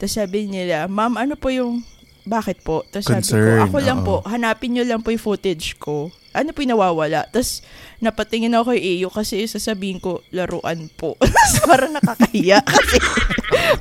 Tapos 0.00 0.14
sabi 0.16 0.48
nila, 0.48 0.88
ma'am, 0.88 1.20
ano 1.20 1.36
po 1.36 1.52
yung, 1.52 1.84
bakit 2.24 2.64
po? 2.64 2.88
Tapos 2.88 3.12
sabi 3.12 3.36
ko, 3.36 3.68
ako 3.68 3.76
lang 3.84 4.00
oo. 4.00 4.06
po, 4.08 4.14
hanapin 4.24 4.72
nyo 4.72 4.84
lang 4.88 5.04
po 5.04 5.12
yung 5.12 5.20
footage 5.20 5.76
ko. 5.76 6.08
Ano 6.32 6.50
po 6.56 6.64
yung 6.64 6.72
nawawala? 6.74 7.28
Tapos 7.28 7.60
napatingin 8.00 8.56
ako 8.56 8.74
kay 8.74 8.80
Eyo 8.96 9.12
kasi 9.12 9.44
sasabihin 9.44 10.00
ko, 10.00 10.24
laruan 10.32 10.88
po. 10.96 11.14
Tapos 11.20 11.54
parang 11.68 11.92
nakakahiya 11.92 12.64
kasi 12.64 12.96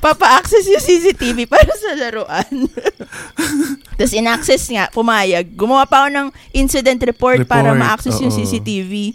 papa-access 0.03 0.65
yung 0.67 0.83
CCTV 0.83 1.45
para 1.47 1.71
sa 1.75 1.93
laruan. 1.97 2.69
Tapos 3.97 4.13
in-access 4.13 4.63
nga, 4.73 4.89
pumayag. 4.89 5.53
Gumawa 5.53 5.85
pa 5.85 6.05
ako 6.05 6.09
ng 6.11 6.27
incident 6.55 6.99
report, 7.05 7.45
para 7.45 7.71
Report, 7.71 7.81
ma-access 7.81 8.17
yung 8.19 8.33
oo. 8.33 8.37
CCTV. 8.41 9.13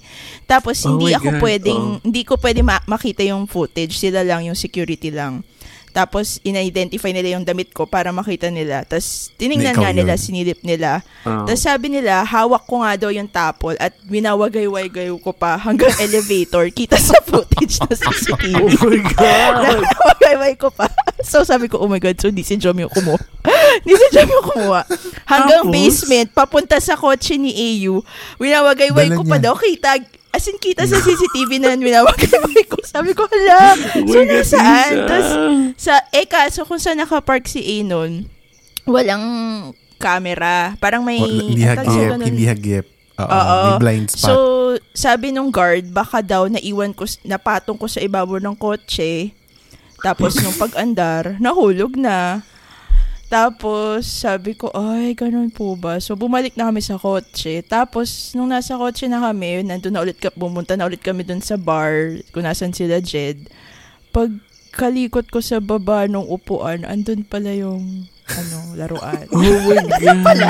Tapos 0.48 0.80
Oh 0.86 0.96
hindi 0.96 1.12
ako 1.12 1.36
God, 1.36 1.40
pwedeng, 1.44 1.82
oh. 1.98 2.00
hindi 2.00 2.22
ko 2.24 2.40
pwede 2.40 2.60
ma- 2.64 2.84
makita 2.88 3.20
yung 3.26 3.44
footage. 3.44 3.98
Sila 3.98 4.24
lang, 4.24 4.46
yung 4.48 4.56
security 4.56 5.12
lang. 5.12 5.44
Tapos 5.92 6.38
in-identify 6.44 7.10
nila 7.10 7.38
yung 7.38 7.44
damit 7.44 7.72
ko 7.72 7.88
para 7.88 8.12
makita 8.12 8.52
nila. 8.52 8.84
Tapos 8.84 9.32
tiningnan 9.40 9.74
nga 9.76 9.90
nila, 9.92 10.14
yun. 10.14 10.22
sinilip 10.22 10.60
nila. 10.62 11.02
Ah. 11.24 11.44
Tapos 11.48 11.62
sabi 11.64 11.92
nila, 11.92 12.22
hawak 12.22 12.64
ko 12.68 12.84
nga 12.84 12.92
daw 12.94 13.10
yung 13.10 13.28
tapol 13.28 13.74
at 13.80 13.94
winawagay-wagay 14.06 15.10
ko 15.20 15.30
pa 15.32 15.56
hanggang 15.56 15.92
elevator. 16.04 16.68
Kita 16.70 16.96
sa 17.00 17.18
footage 17.24 17.80
na 17.84 17.92
CCTV. 17.94 18.56
Oh 18.68 18.90
my 18.90 19.00
God! 19.14 19.54
Nawagay-wagay 19.64 20.56
ko 20.60 20.68
pa. 20.72 20.90
So 21.24 21.42
sabi 21.42 21.66
ko, 21.68 21.80
oh 21.82 21.90
my 21.90 21.98
God, 21.98 22.16
so 22.20 22.30
di 22.30 22.44
si 22.46 22.56
Jom 22.56 22.78
yung 22.78 22.92
kumuha. 22.92 23.18
di 23.86 23.92
si 23.94 24.06
Jom 24.14 24.28
yung 24.28 24.46
kumuha. 24.46 24.82
Hanggang 25.28 25.66
Tapos? 25.66 25.74
basement, 25.74 26.28
papunta 26.32 26.76
sa 26.78 26.94
kotse 26.94 27.36
ni 27.36 27.52
AU, 27.52 28.00
winawagay-wagay 28.38 29.16
ko 29.18 29.22
pa 29.26 29.36
niya. 29.36 29.44
daw. 29.50 29.54
Kita, 29.58 29.90
as 30.32 30.44
in 30.46 30.60
kita 30.60 30.84
sa 30.84 31.00
CCTV 31.00 31.58
na 31.58 31.74
winawagay-wagay 31.74 32.64
ko. 32.68 32.78
Sabi 32.84 33.16
ko, 33.16 33.24
hala, 33.24 33.74
Oh 33.96 34.12
so 34.12 34.20
nasaan? 34.22 34.94
Tapos, 35.08 35.28
sa, 35.80 35.94
eh 36.12 36.28
kaso 36.28 36.68
kung 36.68 36.80
saan 36.80 37.00
nakapark 37.00 37.48
si 37.48 37.64
A 37.64 37.76
nun, 37.84 38.28
walang 38.84 39.24
camera. 39.98 40.76
Parang 40.78 41.02
may... 41.02 41.18
Hindi 41.20 41.64
ganun? 41.64 42.22
hindi 42.22 42.44
hagip. 42.46 42.86
Oo, 43.18 43.26
Oo. 43.26 43.56
may 43.66 43.74
blind 43.82 44.06
spot. 44.14 44.30
So, 44.30 44.34
sabi 44.94 45.34
nung 45.34 45.50
guard, 45.50 45.90
baka 45.90 46.22
daw 46.22 46.46
naiwan 46.46 46.94
ko, 46.94 47.02
napatong 47.26 47.74
ko 47.74 47.90
sa 47.90 47.98
ibabaw 47.98 48.38
ng 48.38 48.54
kotse. 48.54 49.34
Tapos 49.98 50.38
nung 50.38 50.54
pag-andar, 50.54 51.34
nahulog 51.42 51.98
na. 51.98 52.46
Tapos, 53.28 54.08
sabi 54.08 54.56
ko, 54.56 54.72
ay, 54.72 55.12
ganun 55.12 55.52
po 55.52 55.76
ba? 55.76 56.00
So, 56.00 56.16
bumalik 56.16 56.56
na 56.56 56.72
kami 56.72 56.80
sa 56.80 56.96
kotse. 56.96 57.60
Tapos, 57.60 58.32
nung 58.32 58.48
nasa 58.48 58.80
kotse 58.80 59.04
na 59.04 59.20
kami, 59.20 59.68
nandun 59.68 59.92
na 59.92 60.00
ulit, 60.00 60.16
ka, 60.16 60.32
bumunta 60.32 60.80
na 60.80 60.88
ulit 60.88 61.04
kami 61.04 61.28
dun 61.28 61.44
sa 61.44 61.60
bar, 61.60 62.24
kung 62.32 62.48
nasan 62.48 62.72
sila 62.72 63.04
Jed. 63.04 63.52
Pag 64.16 64.32
kalikot 64.72 65.28
ko 65.28 65.44
sa 65.44 65.60
baba 65.60 66.08
ng 66.08 66.24
upuan, 66.24 66.88
andun 66.88 67.20
pala 67.20 67.52
yung, 67.52 68.08
ano, 68.32 68.58
laruan. 68.80 69.28
Oh 69.28 69.60
my 69.76 69.76
God! 70.00 70.40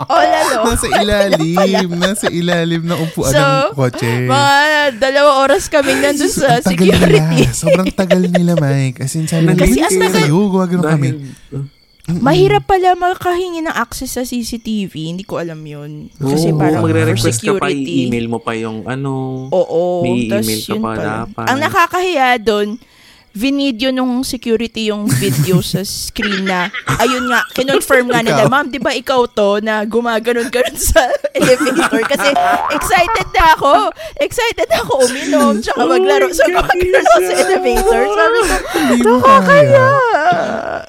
oh, 0.06 0.22
lalo. 0.22 0.56
nasa 0.66 0.86
ilalim, 1.00 1.88
nasa 1.94 2.26
ilalim 2.26 2.82
ng 2.82 2.98
upuan 3.02 3.30
So, 3.30 3.38
ng 3.38 3.74
kotse. 3.74 4.10
Mga 4.24 4.56
dalawang 4.96 5.38
oras 5.42 5.64
kami 5.66 5.92
nandun 5.94 6.26
sa 6.26 6.56
Ang 6.56 6.64
tagal 6.66 6.88
security. 6.88 7.20
nila. 7.36 7.52
Sobrang 7.52 7.88
tagal 7.90 8.20
nila, 8.22 8.52
Mike. 8.54 8.98
As 9.00 9.12
in, 9.12 9.24
sabi 9.24 9.52
Kasi 9.52 9.78
ang 9.78 9.92
tagal- 9.92 10.14
kayo, 10.16 10.36
gumagano 10.46 10.82
kami. 10.82 11.08
Mahirap 12.10 12.66
pala 12.66 12.98
makahingi 12.98 13.62
ng 13.62 13.70
access 13.70 14.18
sa 14.18 14.22
CCTV. 14.22 14.90
Hindi 15.10 15.22
ko 15.22 15.38
alam 15.38 15.62
yun. 15.62 16.10
Kasi 16.12 16.50
Oo, 16.50 16.58
parang 16.58 16.82
for 16.82 16.90
magre-request 16.90 17.38
ka 17.38 17.52
pa, 17.54 17.70
i-email 17.70 18.26
mo 18.26 18.42
pa 18.42 18.58
yung 18.58 18.82
ano. 18.82 19.46
Oo. 19.48 20.02
May 20.02 20.26
email 20.26 20.60
ka 20.60 20.74
pa 20.74 20.86
pala. 20.90 21.04
dapat. 21.22 21.44
Ang 21.46 21.58
nakakahiya 21.60 22.28
doon, 22.40 22.68
vinidyo 23.32 23.90
nung 23.90 24.22
security 24.22 24.90
yung 24.90 25.06
video 25.08 25.62
sa 25.66 25.80
screen 25.80 26.44
na, 26.44 26.66
ayun 26.98 27.26
nga, 27.26 27.46
kinonfirm 27.52 28.08
nga 28.08 28.20
nila, 28.20 28.46
ma'am, 28.46 28.66
di 28.66 28.76
ba 28.76 28.90
ikaw 28.90 29.26
to 29.26 29.58
na 29.58 29.82
gumaganon-ganon 29.84 30.74
sa 30.74 30.98
elevator? 31.38 32.02
Kasi 32.04 32.28
excited 32.72 33.28
na 33.30 33.44
ako. 33.54 33.72
Excited 34.18 34.66
na 34.66 34.78
ako 34.80 34.92
uminom, 35.06 35.52
tsaka 35.58 35.78
Oh 35.78 35.88
maglaro. 35.88 36.26
So, 36.30 36.42
gumaganon 36.44 36.66
ako 36.96 37.16
sa 37.16 37.18
Lisa. 37.20 37.42
elevator. 37.44 38.02
Sabi 38.02 38.38
ko, 38.38 38.54
Hindi 38.80 38.98
nakakaya. 39.00 39.46
kaya. 39.46 39.86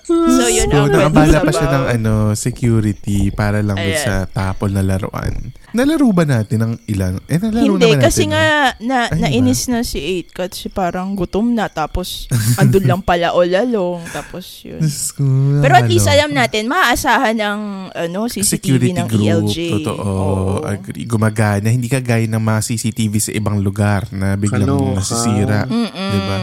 So, 0.02 0.46
yun 0.48 0.68
So, 0.68 0.78
ang 0.78 0.92
nakabala 0.92 1.38
pa 1.42 1.52
siya 1.52 1.68
ng 1.70 1.86
ano, 1.92 2.14
security 2.34 3.30
para 3.30 3.60
lang 3.60 3.78
Ayan. 3.78 3.98
sa 3.98 4.14
tapol 4.26 4.70
na 4.70 4.82
laruan. 4.82 5.54
Nalaro 5.72 6.12
ba 6.12 6.28
natin 6.28 6.58
ng 6.60 6.74
ilan? 6.86 7.16
Eh, 7.26 7.40
nalaro 7.40 7.64
Hindi, 7.76 7.86
naman 7.88 7.98
natin. 7.98 8.04
kasi 8.04 8.24
no? 8.26 8.32
nga, 8.32 8.44
na, 8.80 8.98
Ay, 9.08 9.20
nainis 9.22 9.62
na 9.68 9.82
si 9.82 10.00
8 10.28 10.36
kasi 10.36 10.68
parang 10.68 11.16
gutom 11.16 11.56
na, 11.56 11.72
tapos 11.72 12.28
andun 12.62 12.86
lang 12.88 13.02
pala 13.04 13.36
all 13.36 13.52
along, 13.52 14.02
tapos 14.12 14.64
yun. 14.64 14.80
Ko, 15.16 15.24
Pero 15.60 15.74
at 15.76 15.88
least 15.88 16.08
alam 16.08 16.32
natin, 16.32 16.72
maaasahan 16.72 17.36
ng 17.36 17.60
ano, 17.92 18.20
CCTV 18.32 18.48
security 18.48 18.92
ng 18.96 19.08
group. 19.08 19.28
ELJ. 19.28 19.58
Totoo. 19.84 20.00
Oo. 20.00 20.54
Agree. 20.64 21.04
Gumagana. 21.04 21.68
Hindi 21.68 21.92
ka 21.92 22.00
gaya 22.00 22.24
ng 22.28 22.40
mga 22.40 22.60
CCTV 22.64 23.14
sa 23.20 23.32
ibang 23.36 23.60
lugar 23.60 24.08
na 24.16 24.40
biglang 24.40 24.68
Kaloka. 24.68 25.04
nasisira. 25.04 25.68
Mm-mm. 25.68 26.12
Diba? 26.12 26.38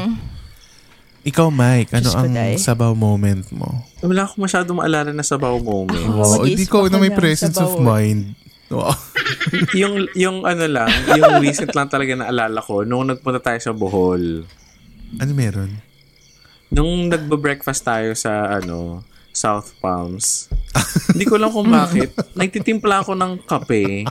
Ikaw, 1.28 1.46
Mike, 1.52 1.90
ano 1.92 2.08
Diyos 2.08 2.16
ang 2.16 2.32
Day. 2.32 2.54
sabaw 2.56 2.92
moment 2.96 3.44
mo? 3.52 3.84
Wala 4.00 4.24
akong 4.24 4.44
masyado 4.44 4.72
maalala 4.72 5.10
na 5.12 5.24
sabaw 5.24 5.60
moment. 5.60 6.04
Mag-isip 6.08 6.44
hindi 6.46 6.64
ko 6.68 6.88
na 6.88 6.96
may 6.96 7.12
presence 7.12 7.56
of 7.60 7.80
mind. 7.80 8.32
Wow. 8.68 8.92
yung, 9.80 10.04
yung 10.12 10.44
ano 10.44 10.64
lang, 10.68 10.92
yung 11.16 11.40
recent 11.40 11.72
lang 11.72 11.88
talaga 11.88 12.12
na 12.12 12.28
alala 12.28 12.60
ko, 12.60 12.84
nung 12.84 13.08
nagpunta 13.08 13.40
tayo 13.40 13.58
sa 13.60 13.72
Bohol, 13.72 14.44
Ano 15.16 15.32
meron? 15.32 15.88
nung 16.68 17.08
nagbe-breakfast 17.08 17.82
tayo 17.84 18.12
sa 18.12 18.60
ano, 18.60 19.00
South 19.32 19.70
Palms, 19.78 20.50
hindi 21.14 21.24
ko 21.24 21.38
lang 21.38 21.54
kung 21.54 21.70
bakit, 21.80 22.10
nagtitimpla 22.34 23.06
ako 23.06 23.14
ng 23.14 23.32
kape. 23.46 24.02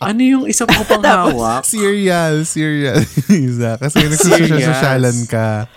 Ano 0.00 0.20
yung 0.24 0.44
isa 0.48 0.64
ko 0.64 0.82
pang 0.88 1.04
hawak? 1.28 1.62
Cereal, 1.68 2.48
cereal. 2.48 2.98
Isa. 3.28 3.76
Kasi 3.76 4.08
nagsusosyalan 4.08 5.18
ka. 5.28 5.68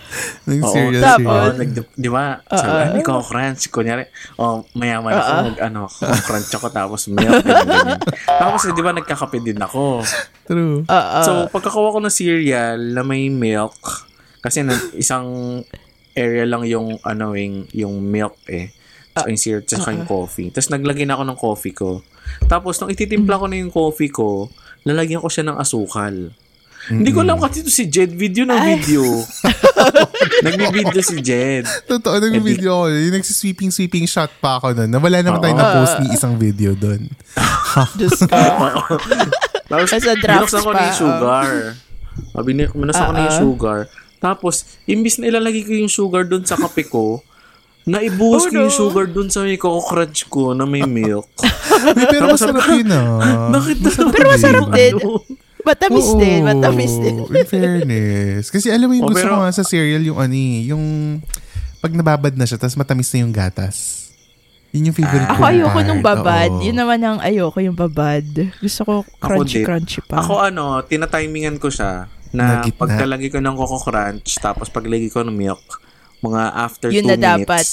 Ng 0.48 0.62
Oo, 0.64 0.72
cereal, 0.72 1.02
tapos, 1.04 1.20
cereal. 1.20 1.52
Oo, 1.52 1.58
nag, 1.60 1.70
di 1.94 2.10
ba? 2.10 2.24
Sabi, 2.48 2.98
uh, 2.98 3.04
ko 3.04 3.12
crunch. 3.22 3.62
Kunyari, 3.68 4.08
oh, 4.40 4.64
mayaman 4.72 5.14
ako, 5.14 5.30
Oo. 5.30 5.44
mag, 5.52 5.58
ano, 5.62 5.82
crunch 6.24 6.52
ako, 6.56 6.66
tapos 6.72 7.00
milk, 7.12 7.44
ganyan. 7.44 8.00
Tapos, 8.24 8.60
di 8.72 8.82
ba, 8.82 8.92
nagkakape 8.96 9.38
din 9.44 9.60
ako. 9.60 10.00
True. 10.48 10.82
Oo. 10.82 11.20
So, 11.22 11.30
pagkakuha 11.52 11.92
ko 11.92 11.98
ng 12.00 12.14
cereal 12.14 12.80
na 12.96 13.04
may 13.04 13.28
milk, 13.28 14.08
kasi 14.38 14.62
na, 14.62 14.74
isang 14.94 15.26
area 16.14 16.44
lang 16.46 16.66
yung, 16.66 16.98
ano, 17.02 17.34
yung, 17.38 17.66
yung 17.70 17.94
milk 18.02 18.38
eh. 18.50 18.74
So, 19.18 19.26
yung 19.26 19.40
cereal, 19.40 19.62
tsaka 19.66 19.90
yung 19.90 20.06
coffee. 20.06 20.54
Tapos, 20.54 20.70
naglagay 20.70 21.02
na 21.02 21.18
ako 21.18 21.24
ng 21.26 21.38
coffee 21.38 21.74
ko. 21.74 21.90
Tapos, 22.46 22.78
nung 22.78 22.90
ititimpla 22.90 23.38
ko 23.38 23.46
na 23.50 23.58
yung 23.58 23.74
coffee 23.74 24.10
ko, 24.10 24.46
lalagyan 24.86 25.18
ko 25.18 25.26
siya 25.26 25.46
ng 25.50 25.58
asukal. 25.58 26.30
Hindi 26.88 27.10
ko 27.12 27.20
alam 27.20 27.36
kasi 27.36 27.60
ito 27.60 27.68
si 27.68 27.84
Jed. 27.90 28.16
Video 28.16 28.48
ng 28.48 28.56
video. 28.64 29.04
Nagbi-video 30.46 31.02
si 31.04 31.20
Jed. 31.20 31.68
Totoo, 31.84 32.16
nag-video 32.16 32.70
ako. 32.72 32.84
Yung 32.94 33.14
nagsisweeping-sweeping 33.20 34.06
shot 34.08 34.32
pa 34.40 34.56
ako 34.56 34.72
nun. 34.72 34.88
Nawala 34.88 35.20
naman 35.20 35.42
tayo 35.42 35.54
na 35.58 35.74
post 35.76 36.00
ni 36.00 36.16
isang 36.16 36.40
video 36.40 36.72
doon. 36.72 37.04
Diyos 37.98 38.24
ko. 38.24 38.32
Tapos, 39.68 39.90
As 39.92 40.06
a 40.08 40.16
draft 40.16 40.48
binuksan 40.48 40.62
ko 40.64 40.70
na 40.72 40.78
pa, 40.78 40.80
yung 40.88 40.96
sugar. 40.96 41.50
Uh, 42.32 42.42
binuksan 42.46 42.72
ko 42.72 42.84
na 42.88 42.92
yung 42.96 43.04
Ah, 43.04 43.28
ah. 43.28 43.36
sugar. 43.36 43.78
Tapos, 44.18 44.54
imbis 44.84 45.16
na 45.16 45.26
ilalagay 45.26 45.62
ko 45.62 45.72
yung 45.72 45.88
sugar 45.88 46.22
doon 46.22 46.42
sa 46.42 46.54
kape 46.54 46.84
ko, 46.84 47.22
naibuhos 47.84 48.44
Oh, 48.44 48.48
ko 48.48 48.54
yung 48.60 48.68
no. 48.68 48.76
sugar 48.76 49.06
doon 49.06 49.28
sa 49.28 49.40
may 49.40 49.56
Coco 49.56 49.80
Crunch 49.80 50.26
ko 50.26 50.52
na 50.52 50.62
may 50.62 50.82
milk. 50.82 51.24
Uy, 51.88 52.04
pero 52.04 52.28
Tapos 52.28 52.42
masarap 52.44 52.66
yun 52.68 52.90
ah. 52.90 53.48
Bakit 53.50 53.76
masarap 53.80 54.10
Pero 54.10 54.26
masarap 54.28 54.66
din. 54.70 54.94
Ano? 54.94 55.10
Matamis 55.58 56.06
Oo, 56.06 56.16
din, 56.16 56.40
matamis 56.42 56.94
din. 56.96 57.16
In 57.34 57.44
fairness. 57.44 58.44
Kasi 58.48 58.68
alam 58.68 58.88
mo 58.88 58.94
yung 58.94 59.06
Oh, 59.06 59.10
gusto 59.10 59.22
pero- 59.22 59.34
ko 59.34 59.42
nga 59.42 59.52
sa 59.52 59.62
cereal 59.62 60.00
yung 60.00 60.16
ano 60.16 60.32
eh, 60.32 60.58
yung 60.66 60.84
pag 61.78 61.92
nababad 61.92 62.34
na 62.34 62.42
siya 62.42 62.58
tapos 62.58 62.74
matamis 62.74 63.08
na 63.08 63.22
yung 63.22 63.30
gatas. 63.30 64.08
Yun 64.68 64.92
yung 64.92 64.96
favorite 64.96 65.24
ko. 65.24 65.32
Ako 65.32 65.42
ayoko 65.46 65.78
nung 65.80 66.02
part. 66.02 66.20
babad. 66.20 66.50
Oo. 66.52 66.60
Yun 66.60 66.76
naman 66.76 66.98
ang 67.00 67.18
ayoko 67.18 67.58
yung 67.58 67.72
babad. 67.74 68.20
Gusto 68.58 68.80
ko 68.82 68.92
din. 69.00 69.16
crunchy-crunchy 69.18 70.00
pa. 70.04 70.20
Ako 70.20 70.44
ano, 70.44 70.84
tinatimingan 70.84 71.56
ko 71.56 71.72
siya 71.72 72.04
na 72.30 72.44
Na 72.44 72.62
gitna. 72.62 72.78
pagkalagay 72.78 73.28
ko 73.28 73.38
ng 73.38 73.54
Coco 73.54 73.78
Crunch 73.80 74.36
tapos 74.36 74.66
paglagay 74.66 75.08
ko 75.08 75.20
ng 75.20 75.32
milk, 75.32 75.64
mga 76.18 76.42
after 76.52 76.88
Yun 76.88 77.04
2 77.04 77.08
na 77.08 77.16
minutes, 77.16 77.44
dapat. 77.44 77.66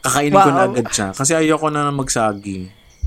kakainin 0.00 0.34
ko 0.34 0.48
na 0.48 0.56
Wow. 0.56 0.68
agad 0.68 0.86
siya. 0.88 1.08
Kasi 1.12 1.32
ayoko 1.32 1.66
na 1.68 1.88
magsagi. 1.88 2.60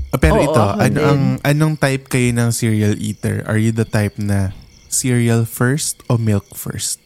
Ah, 0.08 0.18
pero 0.18 0.38
Oo, 0.38 0.44
ito, 0.44 0.62
ako 0.62 0.78
ano 0.78 0.98
ang 1.02 1.22
anong 1.42 1.74
type 1.76 2.06
kayo 2.06 2.30
ng 2.30 2.50
cereal 2.50 2.94
eater? 2.96 3.42
Are 3.44 3.58
you 3.58 3.70
the 3.70 3.84
type 3.84 4.16
na 4.16 4.54
cereal 4.86 5.42
first 5.42 6.00
o 6.06 6.14
milk 6.14 6.52
first? 6.52 7.02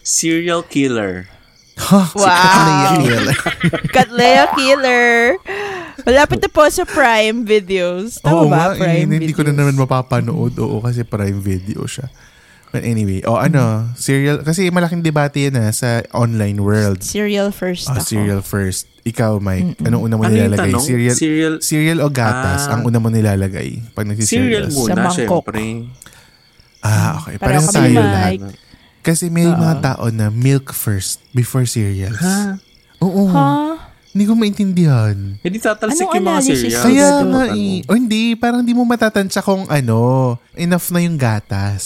Serial 0.00 0.62
killer. 0.62 1.26
Si 1.74 1.82
Wow. 2.14 2.28
Katlea 2.28 2.90
Killer. 3.00 3.36
Katlea 3.90 4.44
Killer. 4.54 5.10
Malapit 6.04 6.38
na 6.38 6.46
po 6.46 6.62
sa 6.68 6.84
Prime 6.84 7.42
Videos. 7.42 8.20
Tama 8.20 8.36
Oo 8.36 8.46
ba? 8.46 8.70
eh, 8.70 8.78
Prime 8.78 9.08
hindi 9.10 9.32
ko 9.32 9.42
na 9.42 9.50
naman 9.50 9.74
mapapanood. 9.74 10.54
Oo, 10.56 10.78
kasi 10.78 11.02
prime 11.02 11.40
video 11.40 11.82
siya. 11.82 12.06
But 12.74 12.82
anyway, 12.82 13.22
oh 13.22 13.38
ano, 13.38 13.86
serial, 13.94 14.42
kasi 14.42 14.66
malaking 14.66 14.98
debate 14.98 15.46
yan 15.46 15.54
ah, 15.56 15.70
sa 15.70 16.02
online 16.10 16.58
world. 16.58 16.98
Cereal 17.00 17.54
first 17.54 17.86
Ah, 17.86 18.02
ako. 18.02 18.02
cereal 18.04 18.42
first. 18.42 18.90
Ikaw, 19.06 19.38
Mike, 19.38 19.78
anong 19.78 20.02
una 20.02 20.18
mo 20.18 20.26
Ano 20.26 20.34
nilalagay? 20.34 20.74
tanong? 20.74 20.82
Cereal, 20.82 21.14
Cereal, 21.14 21.54
cereal 21.62 21.98
o 22.02 22.10
gatas 22.10 22.66
Ah. 22.66 22.74
ang 22.74 22.82
una 22.82 22.98
mo 22.98 23.06
nilalagay 23.08 23.94
pag 23.94 24.10
cereal 24.18 24.66
nagsicereals? 24.66 24.74
Sa 24.74 24.80
muna, 24.90 24.94
mangkok. 25.06 25.44
syempre. 25.46 25.62
Ah, 26.82 27.22
okay. 27.22 27.34
Pareho 27.38 27.62
kami, 27.62 27.70
tayo 27.70 27.94
Mike. 27.94 28.02
lahat. 28.42 28.54
Kasi 29.00 29.24
may 29.28 29.46
mga 29.46 29.74
tao 29.78 30.04
na 30.08 30.26
milk 30.28 30.72
first 30.72 31.22
before 31.30 31.62
cereals. 31.62 32.18
Ha? 32.18 32.58
Oo. 32.98 33.30
Ha? 33.30 33.83
Hindi 34.14 34.24
ko 34.24 34.32
maintindihan. 34.32 35.16
Hindi 35.36 35.58
tatalsik 35.58 36.06
Anong 36.06 36.14
yung 36.14 36.22
mga 36.22 36.38
analysis 36.38 36.58
cereal. 36.62 36.84
Kaya 36.86 37.06
Sigurado. 37.10 37.26
nga 37.28 37.44
eh. 37.50 37.74
O 37.82 37.92
hindi, 37.92 38.22
parang 38.34 38.60
hindi 38.62 38.70
mo 38.72 38.86
matatansya 38.86 39.42
kung 39.42 39.66
ano, 39.66 39.98
enough 40.54 40.86
na 40.88 41.02
yung 41.02 41.18
gatas. 41.18 41.82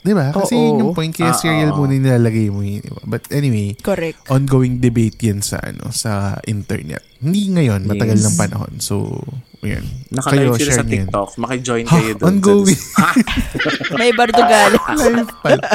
Di 0.00 0.14
ba? 0.14 0.30
Kasi 0.30 0.54
Oo. 0.54 0.62
yun 0.62 0.80
yung 0.80 0.94
point. 0.94 1.12
Kaya 1.12 1.30
Ah, 1.30 1.36
cereal 1.36 1.70
oo. 1.70 1.78
muna 1.78 1.92
yung 1.92 2.04
nilalagay 2.06 2.48
mo 2.48 2.62
yun. 2.62 2.80
diba? 2.80 3.02
But 3.04 3.28
anyway, 3.28 3.76
Correct. 3.76 4.24
ongoing 4.26 4.78
debate 4.78 5.20
yan 5.20 5.42
sa 5.42 5.60
ano 5.60 5.92
sa 5.92 6.12
internet. 6.42 7.04
Hindi 7.18 7.52
ngayon, 7.52 7.84
matagal 7.84 8.18
Yes. 8.18 8.24
ng 8.24 8.36
panahon. 8.38 8.72
So, 8.78 9.20
yun. 9.68 9.84
Naka-live 10.08 10.54
sila 10.54 10.72
share 10.72 10.78
sa. 10.78 10.84
TikTok. 10.84 11.28
Makijoin 11.36 11.84
Ha, 11.84 11.92
kayo 11.92 12.12
doon. 12.14 12.26
ongoing. 12.28 12.80
May 13.98 14.10
bardugal. 14.12 14.72
Live 14.96 15.32
pala. 15.36 15.66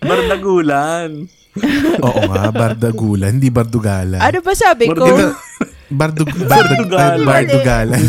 Bardagulan. 0.00 1.10
Oo 1.98 2.20
nga, 2.26 2.42
bardagulan, 2.50 3.30
hindi 3.34 3.48
bardugalan. 3.48 4.20
ano 4.20 4.38
ba 4.40 4.52
sabi 4.52 4.88
ko? 4.88 5.08
Bardug, 5.86 6.26
bardug, 6.26 6.90
Bardugalan. 6.90 7.22
bardugalan. 7.22 8.02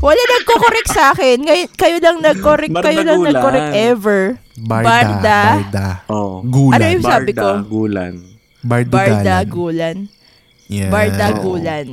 Wala 0.00 0.22
nagko-correct 0.28 0.90
sa 0.90 1.14
akin. 1.14 1.36
Ngay- 1.40 1.70
kayo 1.72 1.96
lang 1.96 2.18
nag-correct. 2.18 2.74
Kayo 2.74 3.00
lang 3.00 3.22
nag-correct 3.22 3.70
ever. 3.72 4.22
Barda. 4.58 4.84
Barda. 4.84 5.40
Barda. 5.56 5.88
Oh. 6.10 6.42
Gulan. 6.42 6.74
Ano 6.74 6.84
yung 6.90 7.06
sabi 7.06 7.30
ko? 7.32 7.46
Bardagulan. 7.56 8.14
Bardugalan. 8.60 9.14
Bardagulan. 9.14 9.96
Yeah. 10.66 10.90
Bardagulan. 10.90 11.86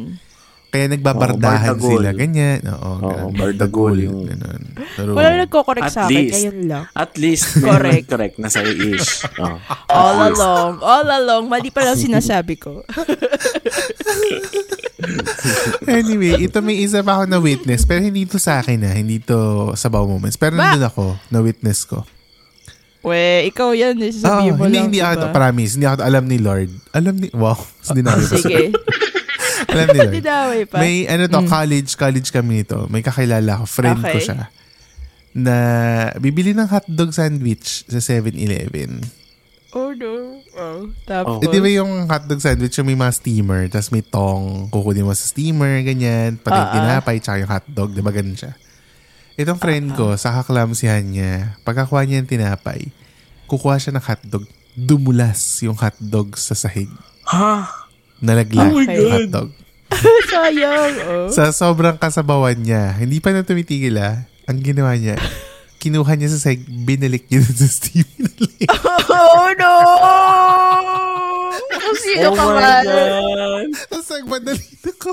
Kaya 0.67 0.85
nagbabardahan 0.89 1.73
bardagol. 1.73 1.89
sila. 1.95 2.09
Ganyan. 2.11 2.59
Oo, 2.67 2.91
ganun. 2.99 3.31
bardagol 3.33 3.95
yung- 3.97 4.27
Ganun. 4.27 4.61
Pero, 4.93 5.09
Wala 5.11 5.29
nagko-correct 5.39 5.85
At 5.85 5.93
sa 5.93 6.01
akin. 6.05 6.13
least. 6.13 6.33
Kayo 6.33 6.51
lang. 6.61 6.83
At 6.91 7.11
least, 7.15 7.45
Correct. 7.57 7.63
correct. 7.63 8.07
correct 8.07 8.35
na 8.37 8.47
sa'yo 8.47 8.71
ish. 8.91 9.11
Oh. 9.39 9.55
All 9.87 10.17
along. 10.27 10.73
All 10.81 11.07
along. 11.07 11.43
Mali 11.47 11.69
pa 11.69 11.81
lang 11.81 11.95
sinasabi 11.95 12.57
ko. 12.57 12.83
anyway, 15.87 16.35
ito 16.41 16.59
may 16.59 16.77
isa 16.79 16.99
pa 16.99 17.15
ako 17.15 17.23
na 17.27 17.39
witness. 17.39 17.83
Pero 17.83 18.01
hindi 18.01 18.25
to 18.25 18.37
sa 18.37 18.59
akin 18.59 18.77
na. 18.77 18.91
Hindi 18.91 19.21
to 19.21 19.71
sa 19.73 19.87
Bow 19.87 20.03
Moments. 20.03 20.35
Pero 20.35 20.53
Ba? 20.53 20.73
nandun 20.73 20.85
ako. 20.85 21.05
Na 21.29 21.39
witness 21.39 21.85
ko. 21.85 22.03
We, 23.01 23.47
ikaw 23.47 23.71
yan. 23.71 23.95
eh. 23.99 24.11
Sasabihin 24.11 24.53
mo 24.53 24.65
hindi, 24.65 24.75
lang. 24.75 24.85
hindi 24.89 24.99
diba? 24.99 25.13
ako. 25.13 25.25
Promise. 25.31 25.71
Hindi 25.75 25.85
ako. 25.87 26.01
Alam 26.01 26.23
ni 26.25 26.37
Lord. 26.37 26.69
Alam 26.91 27.13
ni... 27.15 27.27
Wow. 27.31 27.55
Hindi 27.87 28.01
na 28.01 28.11
Sige. 28.19 28.73
Alam 29.67 29.87
ni 29.87 29.97
Lord. 29.99 30.13
Dinaway 30.15 30.61
pa. 30.65 30.77
May 30.79 30.95
ano 31.05 31.27
to, 31.27 31.43
college, 31.45 31.91
college 31.93 32.29
kami 32.29 32.63
nito. 32.63 32.87
May 32.87 33.03
kakilala 33.03 33.61
ko, 33.61 33.65
friend 33.67 33.99
ko 33.99 34.15
Okay. 34.15 34.23
siya. 34.23 34.47
Na 35.31 35.55
bibili 36.17 36.51
ng 36.51 36.65
hotdog 36.65 37.11
sandwich 37.11 37.85
sa 37.85 37.99
7-Eleven. 37.99 39.03
Oh 39.75 39.91
no. 39.93 40.41
Oh. 40.57 40.89
Tapos. 41.05 41.43
Eh, 41.43 41.51
di 41.51 41.59
ba 41.59 41.69
yung 41.69 42.07
hotdog 42.07 42.41
sandwich 42.41 42.73
yung 42.73 42.87
may 42.87 42.97
mga 42.97 43.13
steamer, 43.13 43.61
tapos 43.69 43.93
may 43.93 44.01
tong, 44.01 44.71
kukunin 44.71 45.05
mo 45.05 45.13
sa 45.13 45.27
steamer, 45.27 45.83
ganyan, 45.83 46.39
pati 46.39 46.55
Ah, 46.55 46.63
yung 46.63 46.73
tinapay, 46.81 47.15
tsaka 47.21 47.37
yung 47.43 47.51
hotdog, 47.51 47.89
di 47.93 48.01
ba 48.01 48.09
ganun 48.09 48.33
siya? 48.33 48.57
Itong 49.37 49.61
friend 49.61 49.93
ko, 49.93 50.17
sa 50.17 50.33
kaklamsihan 50.33 51.05
niya, 51.05 51.59
pagkakuha 51.61 52.07
niya 52.07 52.25
yung 52.25 52.31
tinapay, 52.31 52.89
kukuha 53.45 53.77
siya 53.77 53.93
ng 53.93 54.01
hotdog, 54.01 54.49
dumulas 54.73 55.37
yung 55.61 55.77
hotdog 55.77 56.33
sa 56.33 56.57
sahig. 56.57 56.89
Ha? 57.29 57.85
Nalaglag 58.17 58.73
Oh 58.73 58.81
my 58.81 58.85
yung 58.87 58.97
God. 58.97 59.13
hotdog. 59.13 59.49
Sayang. 60.31 60.93
Oh. 61.05 61.27
Sa 61.31 61.49
sobrang 61.49 61.95
kasabawan 61.95 62.57
niya, 62.57 62.97
hindi 62.97 63.21
pa 63.21 63.31
na 63.31 63.41
tumitigil 63.41 63.97
ah, 63.97 64.25
ang 64.45 64.59
ginawa 64.59 64.93
niya, 64.93 65.15
kinuha 65.77 66.13
niya 66.13 66.33
sa 66.33 66.49
sahig, 66.49 66.65
binalik 66.65 67.29
niya 67.29 67.45
sa 67.45 67.67
steamer. 67.67 68.31
oh 69.07 69.47
no! 69.55 69.73
Kung 71.71 71.97
sino 71.97 72.27
Oh 72.29 72.35
ka 72.35 72.43
my 72.51 72.59
man. 72.83 73.65
Tapos 73.87 74.07
nagmadali 74.11 74.69
na 74.83 74.91
ko. 74.97 75.11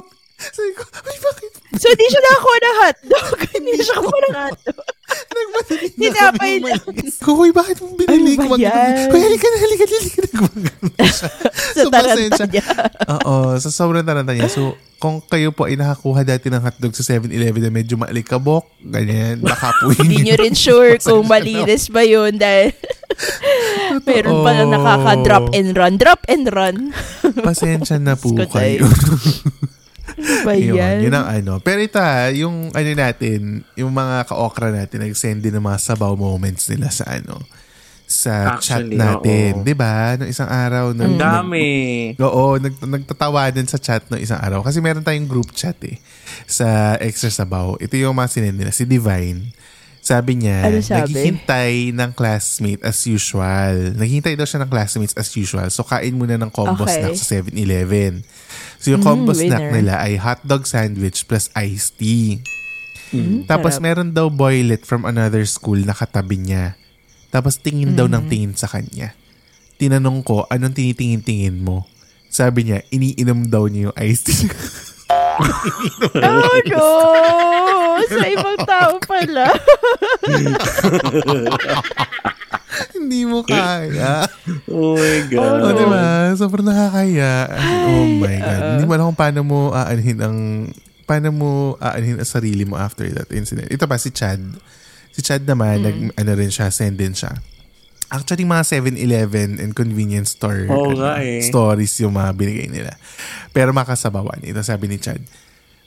Sabi 0.51 0.73
ko, 0.75 0.83
ay 0.85 1.19
bakit? 1.19 1.51
So, 1.75 1.87
hindi 1.89 2.07
siya 2.07 2.21
nakakuha 2.21 2.57
ng 2.57 2.77
hotdog. 2.77 3.27
hindi 3.57 3.71
siya 3.75 3.87
nakakuha 3.95 4.19
ng 4.21 4.35
hotdog. 4.37 4.79
Nagmadali 5.35 5.87
na 5.87 6.01
Tinapay 6.01 6.33
kami 6.55 6.65
lang. 6.65 6.83
umalis. 6.83 7.15
Kuya, 7.21 7.53
bakit 7.53 7.77
mo 7.79 7.87
binili 7.95 8.33
Ano 8.35 8.41
ba 8.41 8.47
ko? 8.49 8.55
yan? 8.57 8.95
Kuya, 9.11 9.23
halika 9.23 9.47
na, 9.47 9.59
halika 9.59 9.85
halika 9.85 10.19
na. 10.19 10.29
Gumagano 10.35 10.89
siya. 10.91 11.29
Sa 11.75 11.83
taranta 11.87 12.45
niya. 12.47 12.65
Oo, 13.05 13.35
sa 13.59 13.69
sobrang 13.71 14.03
taranta 14.03 14.33
niya. 14.33 14.49
So, 14.49 14.63
kung 14.97 15.21
kayo 15.21 15.53
po 15.53 15.69
ay 15.69 15.77
nakakuha 15.77 16.25
dati 16.25 16.49
ng 16.49 16.63
hotdog 16.63 16.97
sa 16.97 17.05
7-Eleven 17.05 17.61
na 17.61 17.71
medyo 17.71 17.95
maalikabok, 17.95 18.65
ganyan, 18.81 19.39
baka 19.39 19.77
po 19.77 19.93
Hindi 19.99 20.25
nyo 20.25 20.35
rin 20.35 20.57
sure 20.57 20.97
kung 20.97 21.29
malinis 21.29 21.93
ba 21.93 22.01
yun 22.01 22.35
dahil 22.35 22.73
meron 24.03 24.41
pa 24.41 24.51
na 24.55 24.65
nakaka-drop 24.67 25.53
and 25.53 25.71
run. 25.75 25.95
Drop 25.95 26.21
and 26.27 26.47
run. 26.49 26.77
Pasensya 27.37 28.01
na 28.01 28.17
po 28.17 28.33
ko, 28.33 28.49
kayo. 28.49 28.89
Ano 30.05 30.35
ba 30.45 30.53
Yun, 30.53 30.77
yan? 30.77 30.97
yun 31.01 31.15
ang 31.15 31.27
ano. 31.27 31.53
Pero 31.59 31.81
ito 31.81 31.97
ha, 31.97 32.29
yung 32.31 32.71
ano 32.71 32.91
natin, 32.93 33.65
yung 33.75 33.91
mga 33.91 34.29
ka-okra 34.29 34.69
natin, 34.69 35.01
nag-send 35.03 35.41
din 35.41 35.53
ng 35.53 35.65
mga 35.65 35.81
sabaw 35.81 36.13
moments 36.13 36.69
nila 36.69 36.93
sa 36.93 37.09
ano, 37.09 37.41
sa 38.05 38.61
chat 38.61 38.85
Actually, 38.85 39.01
natin. 39.01 39.51
oo. 39.59 39.65
'Di 39.65 39.75
ba 39.75 40.15
Nung 40.15 40.29
isang 40.29 40.47
araw. 40.47 40.93
Nag, 40.93 41.09
Ang 41.09 41.17
dami. 41.19 41.67
Oo, 42.21 42.61
nag, 42.61 42.77
nagtatawanan 42.79 43.65
sa 43.65 43.81
chat 43.81 44.05
no 44.13 44.21
isang 44.21 44.39
araw. 44.39 44.61
Kasi 44.61 44.79
meron 44.79 45.03
tayong 45.03 45.25
group 45.25 45.51
chat 45.51 45.75
eh. 45.83 45.97
Sa 46.45 46.95
Extra 47.01 47.33
Sabaw. 47.33 47.81
Ito 47.81 47.97
yung 47.97 48.13
mga 48.15 48.29
sinend 48.29 48.61
nila. 48.61 48.77
Si 48.77 48.85
Divine. 48.85 49.51
Sabi 50.05 50.37
niya, 50.37 50.69
Ano 50.69 50.85
sabi? 50.85 51.17
naghihintay 51.17 51.73
ng 51.91 52.11
classmate 52.13 52.85
as 52.85 53.01
usual. 53.03 53.97
Naghihintay 53.97 54.37
daw 54.37 54.45
siya 54.45 54.61
ng 54.61 54.69
classmates 54.69 55.17
as 55.17 55.33
usual. 55.33 55.65
So, 55.69 55.81
kain 55.81 56.13
muna 56.13 56.37
ng 56.37 56.53
combo 56.53 56.85
Okay. 56.85 57.01
snack 57.01 57.17
sa 57.17 57.41
7-Eleven. 57.41 58.21
So, 58.77 58.93
yung 58.93 59.01
Mm, 59.01 59.09
combo 59.09 59.33
snack 59.33 59.65
winner. 59.65 59.75
nila 59.75 59.95
ay 59.99 60.21
hotdog 60.21 60.69
sandwich 60.69 61.25
plus 61.25 61.49
iced 61.57 61.97
tea. 61.97 62.45
Tapos, 63.47 63.81
sarap. 63.81 63.85
meron 63.97 64.11
daw 64.11 64.29
boylet 64.29 64.83
from 64.83 65.03
another 65.03 65.47
school 65.47 65.79
na 65.79 65.95
katabi 65.95 66.37
niya. 66.37 66.77
Tapos, 67.31 67.57
tingin 67.57 67.97
daw 67.97 68.05
ng 68.05 68.29
tingin 68.29 68.53
sa 68.53 68.69
kanya. 68.69 69.17
Tinanong 69.75 70.21
ko, 70.21 70.45
anong 70.47 70.77
tinitingin-tingin 70.77 71.57
mo? 71.57 71.89
Sabi 72.29 72.69
niya, 72.69 72.85
iniinom 72.91 73.49
daw 73.49 73.65
niya 73.67 73.89
yung 73.89 73.97
iced 73.97 74.29
tea. 74.29 74.53
Oh 76.21 76.57
no! 76.71 76.89
Sa 78.07 78.25
ibang 78.29 78.59
tao 78.63 78.99
pala. 79.03 79.51
Hindi 82.95 83.23
mo 83.27 83.47
kaya. 83.47 84.27
Oh 84.67 84.99
my 84.99 85.19
God. 85.31 85.59
Oh, 85.63 85.73
di 85.75 85.87
ba? 85.87 86.35
Sobrang 86.35 86.67
nakakaya. 86.67 87.47
Oh 87.87 88.07
my 88.19 88.37
God. 88.39 88.63
Hindi 88.75 88.85
mo 88.87 88.93
alam 88.95 89.07
kung 89.11 89.21
paano 89.21 89.41
mo 89.47 89.59
aanhin 89.71 90.19
ang 90.23 90.39
paano 91.05 91.29
mo 91.31 91.51
aanhin 91.79 92.19
ang 92.19 92.27
sarili 92.27 92.67
mo 92.67 92.75
after 92.81 93.07
that 93.15 93.31
incident. 93.31 93.71
Ito 93.71 93.87
pa, 93.87 93.99
si 94.01 94.11
Chad. 94.11 94.41
Si 95.15 95.23
Chad 95.23 95.47
naman, 95.47 95.87
nag, 95.87 95.99
ano 96.19 96.31
rin 96.35 96.51
siya, 96.51 96.75
send 96.75 96.99
din 96.99 97.15
siya. 97.15 97.31
Actually, 98.15 98.47
mga 98.47 98.79
7-Eleven 98.79 99.59
and 99.59 99.75
convenience 99.75 100.39
store 100.39 100.71
Oo 100.71 100.95
ano, 100.95 101.19
eh. 101.19 101.43
stories 101.43 101.99
yung 101.99 102.15
mga 102.15 102.31
binigay 102.39 102.71
nila. 102.71 102.95
Pero 103.51 103.75
makasabawan. 103.75 104.39
Ito 104.39 104.63
sabi 104.63 104.87
ni 104.87 105.03
Chad. 105.03 105.19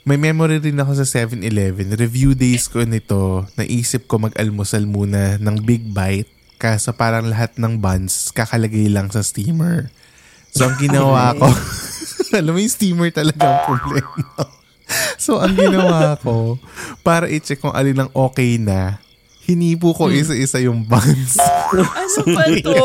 May 0.03 0.19
memory 0.19 0.59
rin 0.59 0.75
ako 0.75 0.99
sa 0.99 1.07
7-Eleven. 1.07 1.95
Review 1.95 2.35
days 2.35 2.67
ko 2.67 2.83
nito, 2.83 3.47
naisip 3.55 4.11
ko 4.11 4.19
mag-almusal 4.19 4.83
muna 4.83 5.39
ng 5.39 5.55
big 5.63 5.87
bite 5.87 6.31
kaso 6.57 6.89
parang 6.89 7.29
lahat 7.29 7.53
ng 7.61 7.77
buns 7.77 8.33
kakalagay 8.33 8.89
lang 8.89 9.07
sa 9.13 9.21
steamer. 9.23 9.93
So, 10.51 10.67
ang 10.67 10.75
ginawa 10.81 11.31
ko, 11.37 11.47
alam 12.39 12.51
mo 12.51 12.59
yung 12.59 12.73
steamer 12.73 13.13
talaga 13.13 13.45
ang 13.45 13.59
problema. 13.67 14.43
so, 15.21 15.37
ang 15.37 15.53
ginawa 15.53 16.17
ko, 16.19 16.57
para 17.05 17.29
i-check 17.29 17.61
kung 17.61 17.71
alin 17.71 18.03
ang 18.03 18.11
okay 18.11 18.57
na, 18.57 18.97
hinipo 19.47 19.95
ko 19.95 20.09
isa-isa 20.11 20.59
yung 20.59 20.83
buns. 20.83 21.39
Ano 21.75 22.21
ba 22.31 22.43
to? 22.63 22.75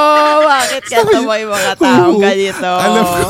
Bakit 0.50 0.84
katawa 0.88 1.32
yung 1.36 1.52
mga 1.52 1.72
taong 1.76 2.16
Oo. 2.16 2.22
ganito? 2.22 2.70
Alam 2.70 3.04
ko, 3.04 3.28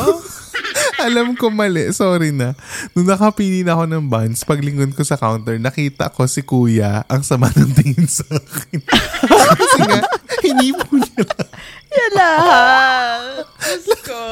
alam 1.07 1.29
ko 1.37 1.47
mali. 1.51 1.91
Sorry 1.91 2.31
na. 2.31 2.55
Nung 2.95 3.09
nakapili 3.09 3.65
na 3.65 3.75
ako 3.75 3.85
ng 3.89 4.05
buns, 4.07 4.45
paglingon 4.45 4.93
ko 4.95 5.03
sa 5.03 5.17
counter, 5.19 5.57
nakita 5.59 6.13
ko 6.13 6.27
si 6.29 6.45
kuya 6.45 7.03
ang 7.09 7.25
sama 7.25 7.51
ng 7.51 7.73
tingin 7.75 8.09
sa 8.09 8.27
akin. 8.29 8.81
Kasi 9.61 9.81
nga, 9.83 10.01
hinipo 10.45 10.87
niya 10.95 11.23
lang. 11.27 11.49
Yan 11.91 12.13
lahat. 12.15 13.43
Diyos 13.83 14.01
ko. 14.07 14.23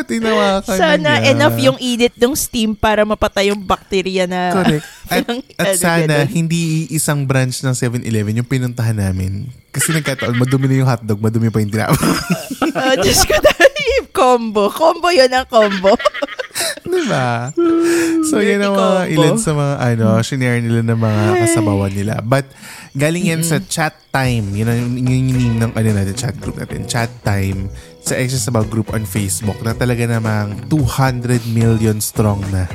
Tinawakan 0.00 0.74
Sana 0.74 0.98
na 0.98 1.12
niya. 1.22 1.30
enough 1.30 1.58
yung 1.60 1.78
init 1.78 2.14
ng 2.18 2.34
steam 2.34 2.74
para 2.74 3.06
mapatay 3.06 3.54
yung 3.54 3.62
bakterya 3.62 4.26
na... 4.26 4.50
Correct. 4.50 4.84
At, 5.10 5.26
Pinang- 5.26 5.46
at 5.58 5.66
ano, 5.66 5.82
sana, 5.82 6.16
ganun. 6.22 6.30
hindi 6.30 6.62
isang 6.86 7.26
branch 7.26 7.66
ng 7.66 7.74
7-Eleven 7.74 8.42
yung 8.42 8.46
pinuntahan 8.46 8.94
namin. 8.94 9.50
Kasi 9.74 9.90
nagkataon, 9.90 10.38
madumi 10.38 10.70
na 10.70 10.78
yung 10.78 10.86
hotdog, 10.86 11.18
madumi 11.18 11.50
pa 11.50 11.58
yung 11.58 11.70
tinapay. 11.70 11.98
Oh, 12.70 12.94
Diyos 13.02 13.26
ko 13.26 13.34
tayo. 13.34 13.66
Combo. 14.14 14.70
Combo 14.70 15.10
yun 15.10 15.26
ang 15.26 15.42
combo. 15.50 15.90
diba? 16.86 17.50
So, 18.30 18.38
yan 18.38 18.62
ang 18.62 18.78
mga 18.78 19.00
ilan 19.10 19.34
sa 19.34 19.50
mga, 19.50 19.74
ano, 19.82 20.06
shinare 20.22 20.62
nila 20.62 20.86
ng 20.86 20.94
mga 20.94 21.22
kasabawan 21.42 21.90
nila. 21.90 22.22
But, 22.22 22.46
galing 22.96 23.30
yan 23.30 23.42
sa 23.46 23.62
chat 23.62 23.94
time. 24.10 24.50
Yun 24.54 24.66
ang 24.66 24.80
yun 24.98 25.30
yung 25.30 25.38
name 25.38 25.56
ng, 25.62 25.72
ano 25.74 25.88
natin, 25.94 26.14
chat 26.14 26.34
group 26.38 26.58
natin. 26.58 26.86
Chat 26.86 27.10
time 27.22 27.70
sa 28.02 28.18
Extra 28.18 28.50
Sabaw 28.50 28.66
group 28.66 28.90
on 28.90 29.06
Facebook 29.06 29.58
na 29.62 29.76
talaga 29.76 30.06
namang 30.06 30.66
200 30.66 31.46
million 31.54 31.98
strong 32.02 32.42
na. 32.50 32.66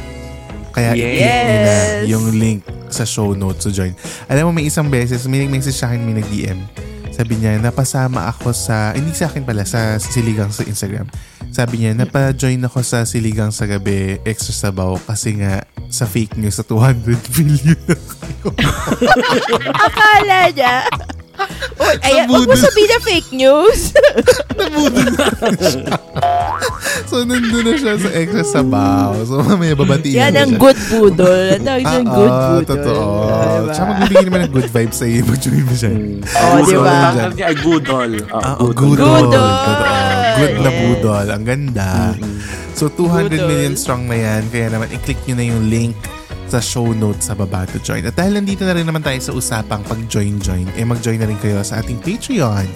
Kaya 0.76 0.92
Yes. 0.92 1.04
i-click 1.08 1.40
nyo 1.48 1.60
na 1.64 1.76
yung 2.04 2.26
link 2.36 2.60
sa 2.92 3.04
show 3.08 3.32
notes 3.32 3.64
to 3.64 3.72
join. 3.72 3.96
Alam 4.28 4.52
mo, 4.52 4.60
may 4.60 4.68
isang 4.68 4.88
beses, 4.92 5.24
may 5.28 5.44
nag-message 5.48 5.76
sa 5.76 5.92
akin, 5.92 6.04
may 6.04 6.20
nag-DM. 6.20 6.60
Sabi 7.16 7.40
niya, 7.40 7.56
napasama 7.64 8.28
ako 8.28 8.52
sa, 8.52 8.92
hindi 8.92 9.16
sa 9.16 9.32
akin 9.32 9.48
pala, 9.48 9.64
sa 9.64 9.96
Siligang 9.96 10.52
sa 10.52 10.68
Instagram. 10.68 11.08
Sabi 11.48 11.80
niya, 11.80 11.96
napa-join 11.96 12.60
ako 12.60 12.84
sa 12.84 13.08
Siligang 13.08 13.56
sa 13.56 13.64
gabi, 13.64 14.20
extra 14.28 14.52
sabaw, 14.52 15.00
kasi 15.00 15.40
nga, 15.40 15.64
sa 15.96 16.06
fake 16.06 16.36
news, 16.36 16.54
sa 16.54 16.64
200 16.64 17.08
billion 17.32 17.80
na 17.82 17.96
kayo. 17.96 18.48
Akala 19.72 20.38
niya. 20.50 20.84
Uy, 21.76 21.96
ay, 22.00 22.24
wag 22.24 22.48
mo 22.48 22.56
sabihin 22.56 22.88
na 22.90 23.00
fake 23.02 23.32
news. 23.34 23.92
Nabudol 24.58 25.04
na 25.04 25.28
siya. 25.60 25.84
so, 27.04 27.22
nandun 27.22 27.60
na 27.62 27.74
siya 27.76 27.94
sa 27.98 28.10
extra 28.10 28.44
sabaw. 28.46 29.20
So, 29.22 29.44
mamaya 29.44 29.76
babatiin 29.76 30.16
Yan 30.16 30.32
ang 30.34 30.52
siya. 30.52 30.62
good 30.62 30.80
budol. 30.88 31.44
Ang 31.52 31.66
tawag 31.66 31.84
Ah, 31.84 31.92
good 31.92 32.08
ah, 32.32 32.40
budol. 32.48 32.64
Totoo. 32.66 33.04
Diba? 33.04 33.68
Tsaka 33.70 33.86
magbibigay 33.90 34.24
naman 34.26 34.40
ng 34.42 34.54
good 34.54 34.70
vibes 34.70 34.96
sa 34.96 35.06
iyo. 35.06 35.22
Mag-join 35.26 35.60
mo 35.62 35.74
siya. 35.74 35.92
Oo, 35.92 36.56
Good 36.56 36.64
di 36.66 36.76
ba? 36.78 36.88
all. 36.88 37.16
Tawag 37.18 37.36
niya 37.36 37.46
ay 37.46 37.58
goodol. 37.60 38.12
Oh, 38.26 38.40
Ah, 38.40 38.56
oh. 38.56 38.72
Totoo. 38.72 39.24
Good 40.36 40.56
na 40.58 40.72
budol. 40.72 41.26
Ang 41.30 41.44
ganda. 41.44 41.90
So, 42.76 42.92
200 42.92 43.32
Goodol. 43.32 43.48
million 43.48 43.74
strong 43.74 44.06
na 44.06 44.20
yan. 44.20 44.44
Kaya 44.52 44.68
naman, 44.68 44.92
i-click 44.92 45.16
nyo 45.26 45.36
na 45.40 45.46
yung 45.48 45.72
link 45.72 45.96
sa 46.46 46.60
show 46.62 46.92
notes 46.92 47.28
sa 47.28 47.34
baba 47.34 47.66
to 47.66 47.80
join. 47.82 48.06
At 48.06 48.14
dahil 48.14 48.38
nandito 48.38 48.62
na 48.62 48.76
rin 48.76 48.86
naman 48.86 49.02
tayo 49.02 49.18
sa 49.18 49.34
usapang 49.34 49.82
pag-join-join, 49.82 50.70
eh 50.76 50.86
mag-join 50.86 51.18
na 51.18 51.26
rin 51.26 51.40
kayo 51.42 51.58
sa 51.64 51.82
ating 51.82 51.98
Patreon. 52.04 52.68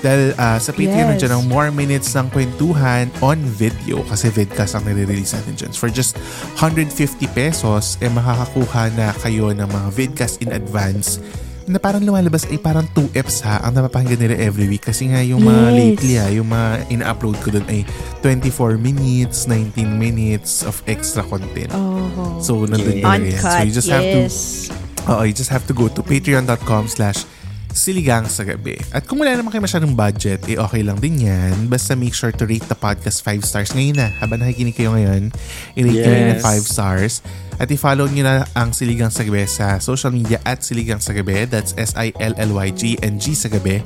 Dahil 0.00 0.32
ah, 0.40 0.56
sa 0.56 0.72
Patreon, 0.72 1.04
Yes. 1.04 1.10
nandiyan 1.20 1.32
ang 1.36 1.44
more 1.44 1.68
minutes 1.68 2.16
ng 2.16 2.32
kwentuhan 2.32 3.12
on 3.20 3.36
video 3.44 4.00
kasi 4.08 4.32
vidcast 4.32 4.72
ang 4.72 4.88
nire-release 4.88 5.36
natin 5.36 5.52
dyan. 5.52 5.72
For 5.76 5.92
just 5.92 6.16
150 6.56 6.88
pesos, 7.36 8.00
eh 8.00 8.08
makakakuha 8.08 8.88
na 8.96 9.12
kayo 9.20 9.52
ng 9.52 9.68
mga 9.68 9.88
vidcast 9.92 10.40
in 10.40 10.56
advance 10.56 11.20
na 11.66 11.76
parang 11.76 12.00
lumalabas 12.00 12.48
ay 12.48 12.56
parang 12.56 12.86
2 12.92 13.12
eps 13.12 13.44
ha 13.44 13.60
ang 13.60 13.76
napapakinggan 13.76 14.16
nila 14.16 14.36
every 14.40 14.66
week 14.66 14.84
kasi 14.84 15.08
nga 15.08 15.20
yung 15.20 15.44
mga 15.44 15.64
Yes. 15.70 15.76
lately 15.76 16.14
ha, 16.16 16.26
yung 16.28 16.48
mga 16.48 16.68
ina-upload 16.88 17.36
ko 17.44 17.48
doon 17.52 17.66
ay 17.68 17.80
24 18.22 18.76
minutes, 18.76 19.44
19 19.46 19.74
minutes 19.96 20.62
of 20.62 20.80
extra 20.86 21.20
content. 21.22 21.70
Oh. 21.72 22.40
So, 22.40 22.64
nandun 22.64 23.00
talaga 23.00 23.28
yan. 23.28 23.40
So, 23.40 23.56
you 23.64 23.72
just 23.72 23.88
have 23.88 24.04
to 24.04 24.20
yes. 24.24 24.68
Oo, 25.08 25.24
you 25.24 25.32
just 25.32 25.48
have 25.48 25.64
to 25.64 25.72
go 25.72 25.88
to 25.88 26.04
patreon.com 26.04 26.84
slash 26.86 27.24
siligang 27.72 28.26
sa 28.26 28.42
gabi. 28.42 28.76
At 28.90 29.06
kung 29.06 29.22
wala 29.22 29.34
naman 29.34 29.50
kayo 29.54 29.62
masyadong 29.62 29.94
budget, 29.94 30.42
eh 30.50 30.58
okay 30.58 30.82
lang 30.82 30.98
din 30.98 31.26
yan. 31.26 31.70
Basta 31.70 31.94
make 31.94 32.14
sure 32.14 32.34
to 32.34 32.44
rate 32.46 32.66
the 32.66 32.76
podcast 32.76 33.22
5 33.22 33.46
stars 33.46 33.70
ngayon 33.72 33.96
na. 33.96 34.08
Habang 34.18 34.42
nakikinig 34.42 34.74
kayo 34.74 34.94
ngayon, 34.94 35.30
i-rate 35.78 36.02
yes. 36.02 36.42
Yes. 36.42 36.66
5 36.66 36.66
stars. 36.66 37.12
At 37.60 37.68
i-follow 37.68 38.08
nyo 38.08 38.24
na 38.24 38.34
ang 38.56 38.72
Siligang 38.72 39.12
sa 39.12 39.20
Gabi 39.20 39.44
sa 39.44 39.76
social 39.84 40.08
media 40.10 40.40
at 40.48 40.64
Siligang 40.64 40.96
sa 40.96 41.12
Gabi. 41.12 41.44
That's 41.44 41.76
S-I-L-L-Y-G-N-G 41.76 43.24
sa 43.36 43.52
Gabi. 43.52 43.84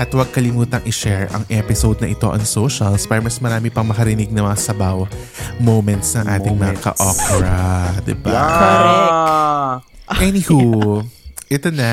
At 0.00 0.08
huwag 0.16 0.32
kalimutang 0.32 0.80
i-share 0.88 1.28
ang 1.36 1.44
episode 1.52 2.00
na 2.00 2.08
ito 2.08 2.24
on 2.24 2.40
socials 2.48 3.04
para 3.04 3.20
mas 3.20 3.36
marami 3.36 3.68
pang 3.68 3.84
makarinig 3.84 4.32
ng 4.32 4.40
mga 4.40 4.56
sabaw 4.56 5.04
moments 5.60 6.16
ng 6.16 6.24
ating 6.24 6.56
mga 6.56 6.80
Moments. 6.80 6.84
ka-okra. 6.96 7.60
Diba? 8.08 8.32
Ah. 8.32 9.84
Anywho, 10.16 11.04
ito 11.50 11.68
na. 11.68 11.90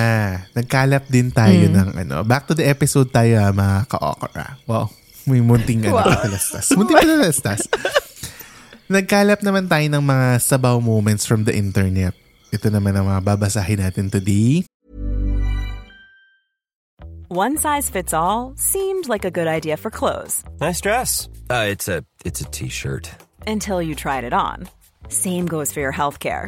Nagkalap 0.53 1.09
din 1.09 1.33
tayo 1.33 1.65
Hmm. 1.65 1.73
ng 1.73 1.89
ano. 1.97 2.15
Back 2.21 2.45
to 2.45 2.53
the 2.53 2.63
episode 2.63 3.09
tayo 3.09 3.41
ah, 3.41 3.49
mga 3.49 3.89
ka-okra. 3.89 4.61
Wow. 4.63 4.93
May 5.25 5.41
munting 5.41 5.81
ano, 5.83 5.97
Wow. 5.97 6.07
patalastas. 6.07 6.71
Munting 6.71 6.95
patalastas. 6.95 7.59
Nagkalap 8.87 9.41
naman 9.41 9.67
tayo 9.67 9.83
ng 9.83 9.99
mga 9.99 10.39
sabaw 10.39 10.79
moments 10.79 11.25
from 11.25 11.43
the 11.43 11.51
internet. 11.51 12.15
Ito 12.47 12.71
naman 12.71 12.95
ang 12.95 13.09
mga 13.09 13.25
babasahin 13.25 13.83
natin 13.83 14.07
today. 14.07 14.63
One 17.27 17.59
size 17.59 17.91
fits 17.91 18.15
all 18.15 18.55
seemed 18.55 19.11
like 19.11 19.27
a 19.27 19.31
good 19.33 19.51
idea 19.51 19.75
for 19.75 19.91
clothes 19.91 20.47
Nice 20.63 20.79
dress. 20.79 21.27
Uh, 21.51 21.67
it's 21.67 21.91
a 21.91 22.07
it's 22.23 22.39
a 22.39 22.47
t-shirt. 22.47 23.11
until 23.43 23.83
you 23.83 23.95
tried 23.95 24.23
it 24.23 24.31
on. 24.31 24.71
Same 25.11 25.43
goes 25.43 25.71
for 25.75 25.79
your 25.79 25.91
healthcare. 25.91 26.47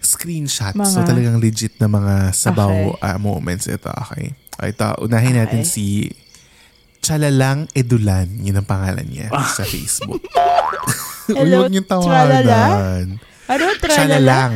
screenshots. 0.00 0.78
So 0.78 1.00
Mga- 1.00 1.08
talagang 1.08 1.36
legit 1.38 1.74
na 1.78 1.86
mga 1.86 2.14
sabaw 2.32 2.70
Okay. 2.94 3.04
ah, 3.04 3.18
moments 3.18 3.66
ito. 3.66 3.90
Okay. 3.90 4.32
Ito, 4.58 5.02
unahin 5.02 5.36
natin 5.36 5.62
Okay. 5.62 5.70
si 5.70 5.86
Chalalang 6.98 7.70
Edulan. 7.72 8.26
Yun 8.42 8.58
ang 8.58 8.66
pangalan 8.66 9.06
niya 9.06 9.30
sa 9.48 9.62
Facebook. 9.62 10.18
Hello, 11.30 11.62
Huwag 11.62 11.70
niyong 11.70 11.86
tawanan. 11.86 13.22
Ano, 13.46 13.64
tralala? 13.78 13.94
Chalalang. 13.94 14.54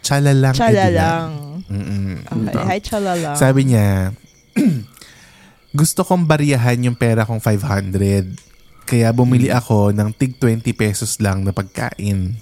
Chalalang 0.00 0.54
Edulan. 0.54 0.72
Chalalang. 0.74 1.30
Mm-mm. 1.64 2.12
Okay, 2.24 2.50
Ito. 2.50 2.58
hi, 2.66 2.78
chalalang. 2.80 3.36
Sabi 3.36 3.60
niya, 3.64 4.12
gusto 5.80 6.04
kong 6.04 6.24
bariyahan 6.24 6.78
yung 6.82 6.94
pera 6.94 7.24
kong 7.24 7.40
500. 7.40 8.36
Kaya 8.84 9.08
bumili 9.10 9.48
ako 9.48 9.90
ng 9.90 10.12
tig 10.12 10.36
20 10.36 10.60
pesos 10.76 11.16
lang 11.18 11.40
na 11.40 11.50
pagkain. 11.50 12.36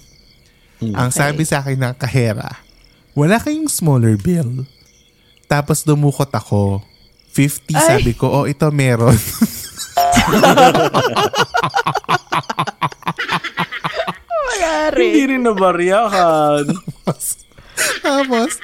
Ang 0.81 1.09
sabi 1.09 1.43
sa 1.43 1.61
akin 1.61 1.77
ng 1.77 1.95
kahera, 1.95 2.49
wala 3.13 3.37
kayong 3.37 3.69
smaller 3.69 4.17
bill. 4.17 4.65
Tapos 5.45 5.85
dumukot 5.85 6.29
ako. 6.29 6.81
50 7.31 7.73
Ay. 7.73 7.81
sabi 7.97 8.11
ko, 8.13 8.29
oh 8.29 8.45
ito 8.45 8.65
meron. 8.69 9.13
Wala 14.43 14.93
Hindi 14.93 15.21
rin. 15.23 15.29
rin 15.31 15.43
nabaryahan. 15.43 16.65
Tapos, 18.03 18.59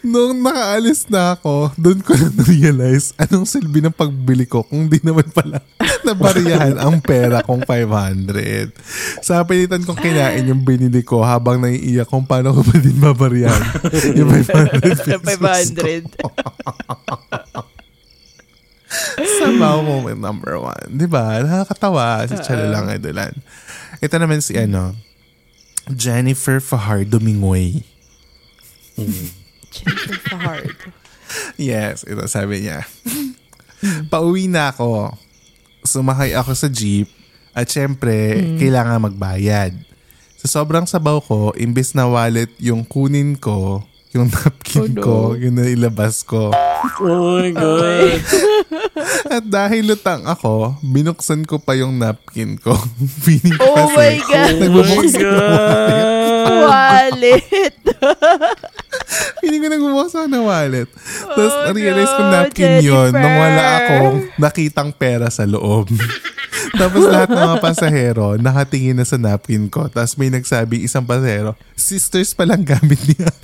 nung 0.00 0.38
nakaalis 0.38 1.10
na 1.10 1.34
ako, 1.34 1.74
doon 1.74 2.00
ko 2.00 2.14
na 2.14 2.30
realize 2.46 3.10
anong 3.18 3.46
silbi 3.46 3.82
ng 3.82 3.94
pagbili 3.94 4.46
ko 4.46 4.62
kung 4.62 4.86
di 4.86 5.02
naman 5.02 5.26
pala 5.34 5.58
nabariyahan 6.06 6.78
ang 6.78 7.00
pera 7.00 7.42
kong 7.42 7.66
500. 7.66 8.70
Sa 9.24 9.42
pilitan 9.42 9.82
kong 9.82 9.98
kinain 9.98 10.46
yung 10.46 10.62
binili 10.62 11.02
ko 11.02 11.24
habang 11.24 11.58
naiiyak 11.58 12.06
kung 12.06 12.28
paano 12.28 12.54
ko 12.54 12.60
ba 12.62 12.76
din 12.78 12.98
babariyahan 13.00 13.64
yung 14.18 14.30
500 14.30 14.80
pesos 14.80 15.74
500. 15.74 16.22
ko. 16.22 16.28
Sabaw 19.42 19.82
moment 19.82 20.20
number 20.22 20.54
one. 20.60 20.86
Di 20.94 21.10
ba? 21.10 21.42
Nakakatawa 21.42 22.30
si 22.30 22.38
Chalalang 22.38 22.94
Idolan. 22.94 23.34
Ito 23.98 24.14
naman 24.22 24.38
si 24.38 24.54
ano, 24.54 24.94
Jennifer 25.90 26.62
Fajardo 26.62 27.18
Mingoy. 28.94 29.28
Jennifer 29.70 30.18
Fajardo. 30.22 30.86
Yes, 31.56 32.02
ito 32.02 32.22
sabi 32.26 32.62
niya. 32.62 32.86
Pauwi 34.12 34.46
na 34.46 34.70
ako. 34.70 35.10
Sumakay 35.82 36.32
ako 36.32 36.54
sa 36.54 36.66
jeep 36.66 37.10
at 37.52 37.66
syempre, 37.66 38.34
kailangan 38.56 39.04
magbayad. 39.04 39.74
Sa 40.38 40.60
sobrang 40.60 40.84
sabaw 40.84 41.20
ko, 41.20 41.52
imbes 41.54 41.92
na 41.92 42.04
wallet 42.04 42.50
yung 42.58 42.82
kunin 42.82 43.34
ko, 43.34 43.82
yung 44.10 44.30
napkin 44.34 44.82
Oh, 44.84 44.88
no. 44.90 45.02
ko, 45.02 45.16
yung 45.34 45.58
nailabas 45.58 46.22
ko. 46.22 46.54
Oh 47.00 47.40
my 47.40 47.50
God. 47.50 48.20
At 49.34 49.44
dahil 49.44 49.88
lutang 49.88 50.22
ako, 50.24 50.78
binuksan 50.80 51.42
ko 51.44 51.58
pa 51.58 51.74
yung 51.74 51.98
napkin 51.98 52.56
ko. 52.56 52.76
Feeling 53.20 53.56
ko 53.56 53.64
Oh 53.64 53.88
my 53.90 54.14
God. 54.20 54.54
Oh 54.60 54.82
my 54.82 55.06
God. 55.10 55.94
Wallet. 56.64 57.74
Feeling 59.40 59.60
ko 59.60 59.68
nagbubukas 59.68 60.12
ako 60.14 60.26
ng 60.26 60.44
wallet. 60.44 60.88
Tapos 61.24 61.52
Oh, 61.52 61.62
na-realize 61.68 62.10
ko 62.10 62.22
no, 62.22 62.30
napkin 62.30 62.70
yun 62.80 63.10
Jennifer. 63.10 63.18
nung 63.18 63.36
wala 63.36 63.62
akong 63.76 64.16
nakitang 64.36 64.90
pera 64.92 65.26
sa 65.28 65.44
loob. 65.44 65.88
Tapos 66.74 67.06
lahat 67.06 67.28
ng 67.30 67.44
mga 67.44 67.56
pasahero 67.60 68.34
nakatingin 68.34 68.96
na 68.96 69.04
sa 69.04 69.14
napkin 69.14 69.66
ko. 69.66 69.86
Tapos 69.86 70.16
may 70.16 70.28
nagsabi 70.28 70.82
isang 70.82 71.04
pasahero, 71.04 71.54
sisters 71.74 72.32
palang 72.32 72.62
gamit 72.62 72.98
niya. 73.04 73.28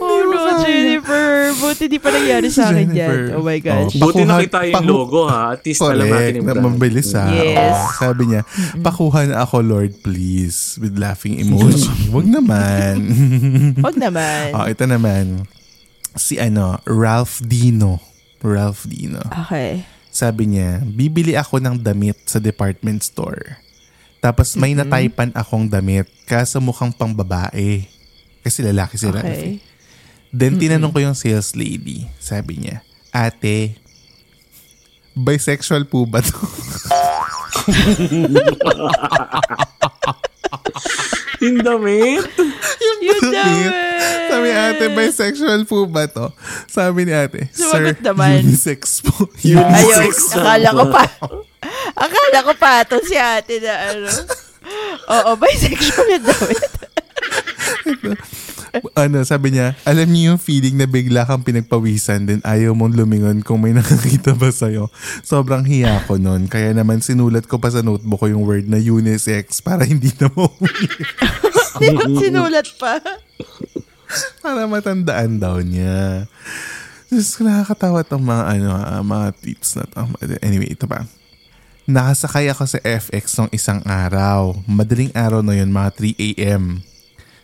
oh 0.00 0.20
no, 0.26 0.40
Jennifer. 0.60 1.28
Buti 1.54 1.84
di 1.86 1.98
pa 1.98 2.08
nangyari 2.08 2.48
sa 2.48 2.70
akin 2.70 2.88
yan. 2.88 2.94
Jennifer. 2.94 3.20
Oh 3.36 3.42
my 3.42 3.58
gosh. 3.58 3.92
Oh. 3.94 4.00
Buti 4.00 4.22
nakita 4.24 4.58
yung 4.64 4.76
paku- 4.76 4.90
logo 4.90 5.20
ha. 5.26 5.54
At 5.54 5.62
least 5.62 5.80
alam 5.80 6.06
natin 6.06 6.32
yung 6.36 6.46
Na 6.46 6.54
brand. 6.54 6.66
mabilis 6.72 7.10
ha. 7.12 7.24
Yes. 7.28 7.56
Oo. 7.58 7.76
Sabi 7.94 8.22
niya, 8.26 8.42
pakuha 8.80 9.20
na 9.26 9.36
ako 9.42 9.56
Lord 9.60 9.92
please 10.00 10.78
with 10.78 10.96
laughing 10.96 11.36
emoji. 11.42 11.84
Wag 12.08 12.26
naman. 12.26 12.94
Huwag 13.84 13.96
naman. 13.96 14.44
oh, 14.52 14.66
ito 14.66 14.84
naman. 14.84 15.44
Si 16.12 16.36
ano, 16.36 16.80
Ralph 16.84 17.38
Dino. 17.40 18.00
Ralph 18.40 18.88
Dino. 18.88 19.20
Okay. 19.46 19.84
Sabi 20.10 20.50
niya, 20.50 20.82
bibili 20.82 21.38
ako 21.38 21.62
ng 21.62 21.76
damit 21.78 22.18
sa 22.26 22.42
department 22.42 23.04
store. 23.04 23.60
Tapos 24.18 24.52
may 24.52 24.74
nataypan 24.74 25.32
akong 25.32 25.64
damit 25.64 26.04
kaso 26.26 26.58
mukhang 26.58 26.90
pang 26.90 27.14
babae. 27.14 27.86
Kasi 28.40 28.62
lalaki 28.62 28.96
si 28.96 29.06
Ralph. 29.06 29.24
eh. 29.24 29.30
Okay. 29.30 29.52
Then 30.30 30.56
tinanong 30.56 30.90
ko 30.90 31.00
yung 31.00 31.14
sales 31.14 31.52
lady. 31.52 32.06
Sabi 32.16 32.56
niya, 32.56 32.80
ate, 33.10 33.74
bisexual 35.12 35.84
po 35.84 36.06
ba 36.06 36.22
to? 36.22 36.38
Yung 41.40 41.58
damit? 41.60 42.20
Yun 43.00 43.20
naman. 43.24 43.72
Sabi 44.28 44.48
ate, 44.52 44.84
bisexual 44.92 45.64
po 45.64 45.88
ba 45.88 46.04
to? 46.06 46.28
Sabi 46.66 47.08
ni 47.08 47.12
ate, 47.12 47.48
sir, 47.50 47.64
Sumagot 47.66 47.98
naman. 48.04 48.44
unisex 48.44 49.00
po. 49.00 49.24
Ayun, 49.42 49.64
Unisex 49.64 50.36
akala 50.36 50.68
ko 50.70 50.84
pa. 50.86 51.02
akala 52.04 52.38
ko 52.44 52.52
pa 52.54 52.72
to 52.84 53.00
si 53.02 53.16
ate 53.16 53.56
na 53.58 53.74
ano. 53.90 54.08
Oo, 55.10 55.30
bisexual 55.34 56.06
na 56.06 56.18
daw. 56.22 56.40
ano, 59.02 59.18
sabi 59.26 59.54
niya, 59.54 59.74
alam 59.82 60.06
niyo 60.06 60.34
yung 60.34 60.40
feeling 60.40 60.78
na 60.78 60.86
bigla 60.86 61.26
kang 61.26 61.42
pinagpawisan 61.42 62.26
then 62.26 62.40
ayaw 62.46 62.74
mong 62.76 62.94
lumingon 62.94 63.42
kung 63.42 63.58
may 63.62 63.74
nakakita 63.78 64.38
ba 64.38 64.50
sa'yo. 64.54 64.88
Sobrang 65.26 65.66
hiya 65.66 66.04
ko 66.06 66.16
nun. 66.16 66.46
Kaya 66.46 66.70
naman 66.74 67.02
sinulat 67.02 67.50
ko 67.50 67.58
pa 67.58 67.72
sa 67.72 67.82
notebook 67.82 68.20
ko 68.20 68.26
yung 68.28 68.44
word 68.44 68.68
na 68.68 68.76
unisex 68.76 69.64
para 69.64 69.88
hindi 69.88 70.12
na 70.20 70.28
mo 70.36 70.52
Sinulat 72.20 72.68
pa. 72.76 73.00
para 74.44 74.68
matandaan 74.68 75.40
daw 75.40 75.56
niya. 75.64 76.28
Just 77.08 77.40
nakakatawa 77.42 78.04
tong 78.04 78.22
mga 78.22 78.44
ano, 78.58 78.70
ah, 78.70 79.02
mga 79.02 79.26
tweets 79.40 79.74
na 79.74 79.88
to. 79.88 80.04
Anyway, 80.44 80.70
ito 80.70 80.84
pa. 80.86 81.08
Nakasakay 81.90 82.46
ako 82.52 82.70
sa 82.70 82.78
FX 82.86 83.24
nung 83.34 83.50
isang 83.50 83.80
araw. 83.82 84.54
Madaling 84.68 85.10
araw 85.10 85.42
na 85.42 85.58
yun, 85.58 85.74
mga 85.74 85.90
3 85.96 86.14
a.m. 86.38 86.84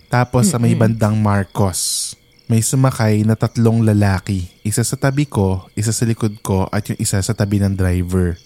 Tapos 0.07 0.51
sa 0.51 0.59
may 0.63 0.79
bandang 0.79 1.19
Marcos, 1.19 2.15
may 2.47 2.63
sumakay 2.63 3.27
na 3.27 3.35
tatlong 3.35 3.83
lalaki. 3.83 4.47
Isa 4.63 4.87
sa 4.87 4.95
tabi 4.95 5.27
ko, 5.27 5.67
isa 5.75 5.91
sa 5.91 6.07
likod 6.07 6.39
ko, 6.47 6.71
at 6.71 6.87
yung 6.87 6.99
isa 7.03 7.19
sa 7.19 7.35
tabi 7.35 7.59
ng 7.59 7.75
driver. 7.75 8.39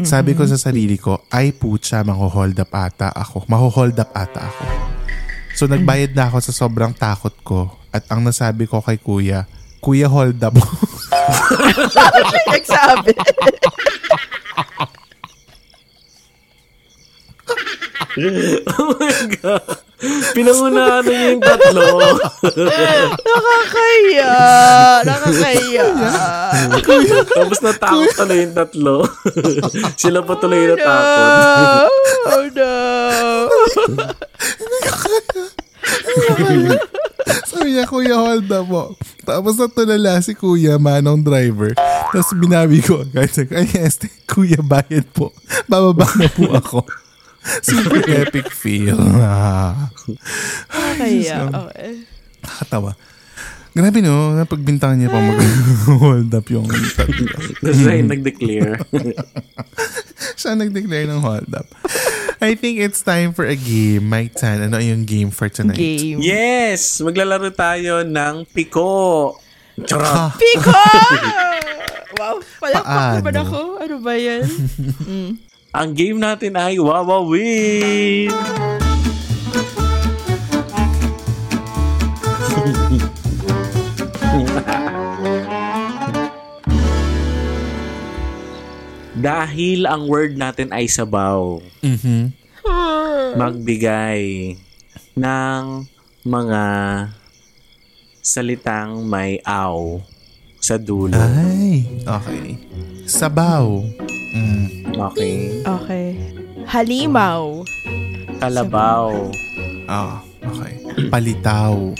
Sabi 0.00 0.32
ko 0.32 0.48
sa 0.48 0.56
sarili 0.56 0.96
ko, 0.96 1.20
ay 1.28 1.52
putya, 1.52 2.00
maho-hold 2.00 2.56
up 2.56 2.72
ata 2.72 3.12
ako. 3.12 3.44
Maho-hold 3.44 4.00
up 4.00 4.16
ata 4.16 4.48
ako. 4.48 4.64
So 5.52 5.68
nagbayad 5.68 6.16
na 6.16 6.32
ako 6.32 6.40
sa 6.40 6.52
sobrang 6.56 6.96
takot 6.96 7.36
ko. 7.44 7.68
At 7.92 8.08
ang 8.08 8.24
nasabi 8.24 8.64
ko 8.64 8.80
kay 8.80 8.96
kuya, 8.96 9.44
Kuya, 9.82 10.06
hold 10.06 10.38
up. 10.38 10.54
Nagsabi. 12.48 13.12
Oh 18.12 18.92
my 19.00 19.24
God. 19.40 19.91
Pinangunahan 20.34 21.06
na 21.06 21.10
niya 21.14 21.28
yung 21.30 21.42
tatlo. 21.42 21.86
Nakakaya. 23.26 24.32
Nakakaya. 25.06 25.84
Tapos 27.38 27.58
natakot 27.62 28.10
tuloy 28.18 28.38
yung 28.42 28.54
tatlo. 28.56 28.96
Sila 30.02 30.26
pa 30.26 30.34
tuloy 30.42 30.66
No. 30.66 30.74
natakot. 30.74 31.86
Oh 32.26 32.44
no. 32.50 32.72
Sabi 37.46 37.78
niya, 37.78 37.86
Kuya, 37.86 38.16
hold 38.18 38.50
up 38.50 38.66
mo. 38.66 38.84
Tapos 39.22 39.54
natulala 39.54 40.18
si 40.18 40.34
Kuya, 40.34 40.82
manong 40.82 41.22
driver. 41.22 41.78
Tapos 42.10 42.34
binabi 42.34 42.82
ko, 42.82 43.06
guys, 43.06 43.38
ay 43.38 43.70
yes, 43.70 44.02
Kuya, 44.26 44.58
bayad 44.58 45.06
po. 45.14 45.30
Bababa 45.70 46.10
na 46.18 46.26
po 46.26 46.50
ako. 46.50 46.78
Super 47.66 48.02
epic 48.22 48.48
feel. 48.50 48.98
Ah, 49.22 49.90
Nakakaya. 50.68 51.38
Okay. 51.68 51.92
nakakatawa. 52.42 52.92
Grabe 53.72 53.98
no, 54.04 54.36
napagbintangan 54.36 55.00
niya 55.00 55.08
pa 55.08 55.16
mag-hold 55.16 56.28
up 56.28 56.46
yung 56.52 56.68
tatlo. 56.68 57.24
Tapos 57.56 57.78
siya 57.80 57.94
yung 57.96 58.10
nag-declare. 58.12 58.76
Siya 60.36 60.52
nag-declare 60.52 61.08
ng 61.08 61.24
hold 61.24 61.48
up. 61.56 61.64
I 62.44 62.52
think 62.52 62.82
it's 62.84 63.00
time 63.00 63.32
for 63.32 63.48
a 63.48 63.56
game. 63.56 64.04
Mike 64.04 64.36
Tan, 64.36 64.60
ano 64.60 64.76
yung 64.76 65.08
game 65.08 65.32
for 65.32 65.48
tonight? 65.48 65.80
Game. 65.80 66.20
yes! 66.20 67.00
Maglalaro 67.00 67.48
tayo 67.48 68.04
ng 68.04 68.44
Piko. 68.52 69.38
Charot! 69.88 70.36
Piko! 70.36 70.82
wow. 72.20 72.36
Palakpak 72.60 73.24
naman 73.24 73.24
Paano? 73.24 73.40
ako. 73.40 73.60
Ano 73.80 73.96
ba 74.04 74.12
yan? 74.20 74.44
Ang 75.72 75.96
game 75.96 76.20
natin 76.20 76.52
ay 76.52 76.76
Wawawin! 76.76 78.28
Dahil 89.22 89.88
ang 89.88 90.08
word 90.08 90.36
natin 90.36 90.72
ay 90.76 90.88
sabaw, 90.88 91.60
Mhm. 91.80 92.32
magbigay 93.32 94.52
ng 95.16 95.62
mga 96.20 96.64
salitang 98.20 99.08
may 99.08 99.40
aw 99.42 100.04
sa 100.60 100.76
dulo. 100.76 101.16
Ay, 101.16 101.88
okay. 102.04 102.60
Sabaw. 103.08 103.88
Mm. 104.32 104.81
Okay. 104.92 105.64
Okay. 105.64 106.06
Halimaw. 106.68 107.64
Kalabaw. 108.38 109.32
Ah, 109.88 110.20
okay. 110.44 110.74
Palitaw. 111.08 111.96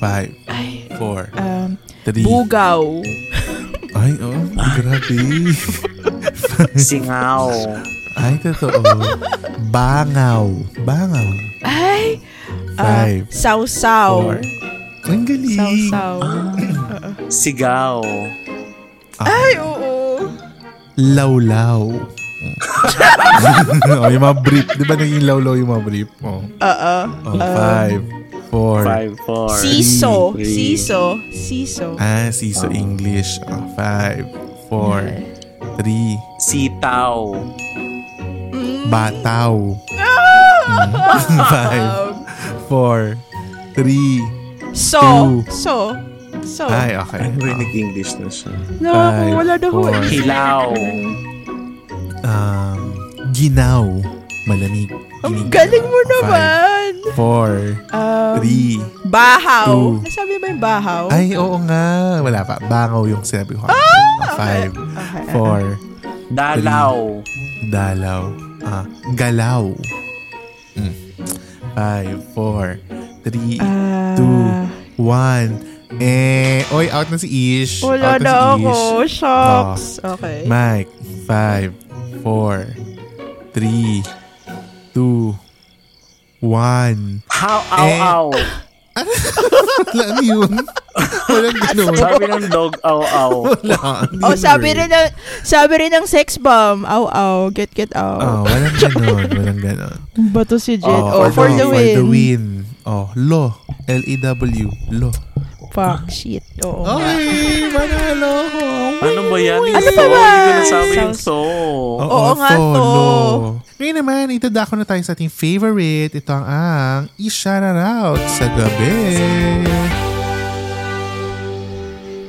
Five, 0.00 0.32
Ay. 0.48 0.88
four, 0.96 1.28
Um, 1.36 1.76
three. 2.08 2.24
bugaw. 2.24 3.04
Ay, 3.92 4.16
oh, 4.24 4.40
grabe. 4.80 5.20
Singaw. 6.88 7.52
Ay, 8.16 8.40
totoo. 8.40 8.80
Bangaw. 9.68 10.48
Bangaw. 10.88 11.28
Ay. 11.60 12.16
ah, 12.80 13.04
Five, 13.04 13.28
Sausaw. 13.28 14.24
four. 14.24 14.38
Ang 15.04 15.22
galing. 15.28 15.58
Sausaw. 15.92 16.16
Sigaw. 17.28 18.00
Ay, 19.20 19.52
oo. 19.60 20.32
Lawlaw. 20.96 21.92
Oh, 24.00 24.08
yung 24.08 24.24
mga 24.24 24.36
brief. 24.40 24.66
Di 24.76 24.84
ba 24.88 24.94
naging 24.96 25.24
lawlaw 25.24 25.54
yung 25.56 25.70
mga 25.70 25.84
brief? 25.84 26.08
Oh. 26.24 26.40
Oo. 26.40 26.96
oh 27.28 27.36
five, 27.36 28.02
four. 28.48 28.80
Five, 28.84 29.12
four. 29.28 29.48
Siso. 29.52 30.32
three. 30.32 30.48
Siso. 30.48 31.20
Siso. 31.32 31.86
Ah, 32.00 32.32
siso 32.32 32.66
English. 32.72 33.36
Oh, 33.44 33.64
five, 33.76 34.24
four, 34.72 35.04
three, 35.80 36.16
Sitaw. 36.40 37.36
Bataw. 38.90 39.54
Mm. 39.86 40.90
Five, 41.52 41.88
four, 42.66 43.14
three. 43.74 44.18
So, 44.74 45.02
Two. 45.02 45.50
so, 45.50 45.74
so. 46.42 46.66
Ay, 46.70 46.94
okay. 46.98 47.26
Ay, 47.26 47.30
may 47.38 47.54
nag-English 47.58 48.18
na 48.22 48.30
siya. 48.30 48.54
No, 48.78 48.94
Five, 48.94 49.34
wala 49.34 49.52
na 49.58 49.68
ho. 49.70 49.78
four. 49.82 49.94
Hilaw. 50.06 50.70
Um, 52.30 52.78
ginaw. 53.30 53.84
Malamig. 54.42 54.88
Ang 55.20 55.36
Ginig. 55.36 55.52
galing 55.52 55.84
mo 55.84 55.98
Five, 56.00 56.08
naman. 56.08 56.90
Four, 57.12 57.50
Um, 57.92 58.34
three. 58.38 58.80
bahaw. 59.04 59.66
Two. 59.68 60.00
Nasabi 60.00 60.34
ba 60.38 60.46
yung 60.48 60.62
bahaw? 60.62 61.04
Ay, 61.10 61.36
oo 61.36 61.56
nga. 61.60 61.84
Wala 62.20 62.40
pa. 62.40 62.56
Bangaw 62.62 63.04
yung 63.04 63.20
sinabi 63.20 63.52
ko. 63.52 63.68
Five, 64.32 64.72
Okay. 64.72 65.24
four, 65.28 65.60
Dalaw. 66.30 67.20
dalaw. 67.68 68.22
Ah, 68.62 68.84
galaw. 69.12 69.72
Mm. 70.72 70.94
Five, 71.70 72.16
four, 72.32 72.80
three, 73.22 73.58
Ah, 73.58 74.14
two, 74.14 74.40
one. 74.96 75.60
Eh, 75.98 76.62
oy, 76.70 76.86
out 76.86 77.10
na 77.10 77.18
si 77.18 77.26
Ish. 77.58 77.82
wala 77.82 78.14
out 78.14 78.22
na 78.22 78.30
si 78.30 78.38
ako. 78.62 78.70
Ish. 79.02 79.14
Shocks. 79.18 79.84
Okay. 79.98 80.46
Mike, 80.46 80.86
five, 81.26 81.74
four, 82.22 82.62
three, 83.50 84.06
two, 84.94 85.34
one. 86.38 87.26
How, 87.26 87.58
ow, 87.74 87.82
Eh. 87.82 87.98
ow. 87.98 88.26
Wala 89.90 90.02
ano 90.12 90.20
yun. 90.20 90.50
Walang 91.30 91.58
ganun. 91.64 91.94
Sabi 91.96 92.24
ng 92.26 92.46
dog, 92.50 92.74
ow, 92.84 93.00
ow. 93.00 93.32
Wala. 93.48 93.78
Oh, 94.20 94.34
sabi 94.36 94.74
rin 94.76 94.90
ng, 94.90 95.08
sabi 95.40 95.72
rin 95.78 95.94
ng 95.94 96.04
sex 96.04 96.36
bomb. 96.36 96.82
Aw, 96.84 97.04
aw. 97.08 97.48
Get, 97.50 97.70
get, 97.72 97.90
aw. 97.96 98.18
Oh, 98.18 98.40
walang 98.44 98.76
ganun. 98.76 99.24
Walang 99.30 99.60
ganun. 99.62 99.94
Bato 100.30 100.58
si 100.58 100.76
Jet. 100.76 100.90
Oh, 100.90 101.22
Oh, 101.22 101.30
for, 101.30 101.48
the 101.48 101.64
For 101.64 101.72
win. 101.72 101.94
the 101.96 102.04
win. 102.04 102.42
Oh, 102.84 103.08
lo. 103.16 103.56
L-E-W. 103.88 104.68
Lo. 104.92 105.10
Fuck, 105.70 106.10
shit. 106.10 106.42
Oo. 106.66 106.82
Okay, 106.82 107.70
manalo 107.70 108.32
ko. 108.50 108.64
Ano 109.00 109.20
ba 109.30 109.36
yan? 109.38 109.62
Ano 109.62 109.70
Yung 109.70 109.86
ba 109.86 109.92
so? 109.94 110.10
ba? 110.10 110.18
Hindi 110.26 110.42
ko 110.42 110.52
nasabi 110.58 110.94
yung 110.98 111.14
so. 111.14 111.38
Oo 112.02 112.30
nga, 112.34 112.50
to. 112.58 112.86
Ngayon 113.78 113.96
naman, 114.02 114.34
itadako 114.34 114.74
na 114.74 114.84
tayo 114.84 114.98
sa 115.06 115.14
ating 115.14 115.30
favorite. 115.30 116.10
Ito 116.10 116.30
ang 116.34 116.46
ang 116.46 117.02
i-shoutout 117.16 118.18
sa 118.26 118.44
gabi. 118.50 118.98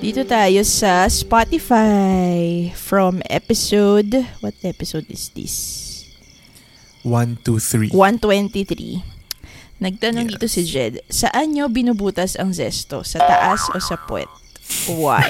Dito 0.02 0.22
tayo 0.26 0.62
sa 0.66 1.06
Spotify 1.06 2.70
from 2.74 3.22
episode, 3.30 4.26
what 4.42 4.58
episode 4.66 5.06
is 5.10 5.30
this? 5.34 5.56
1, 7.06 7.42
2, 7.46 7.94
3. 7.94 7.94
123. 7.94 9.21
Nagtanong 9.82 10.24
Yes. 10.24 10.32
dito 10.32 10.46
si 10.48 10.62
Jed, 10.64 10.94
saan 11.10 11.52
nyo 11.52 11.66
binubutas 11.68 12.38
ang 12.38 12.54
zesto? 12.54 13.02
Sa 13.02 13.18
taas 13.18 13.66
o 13.68 13.78
sa 13.78 13.98
puwet? 13.98 14.30
Why? 14.88 15.26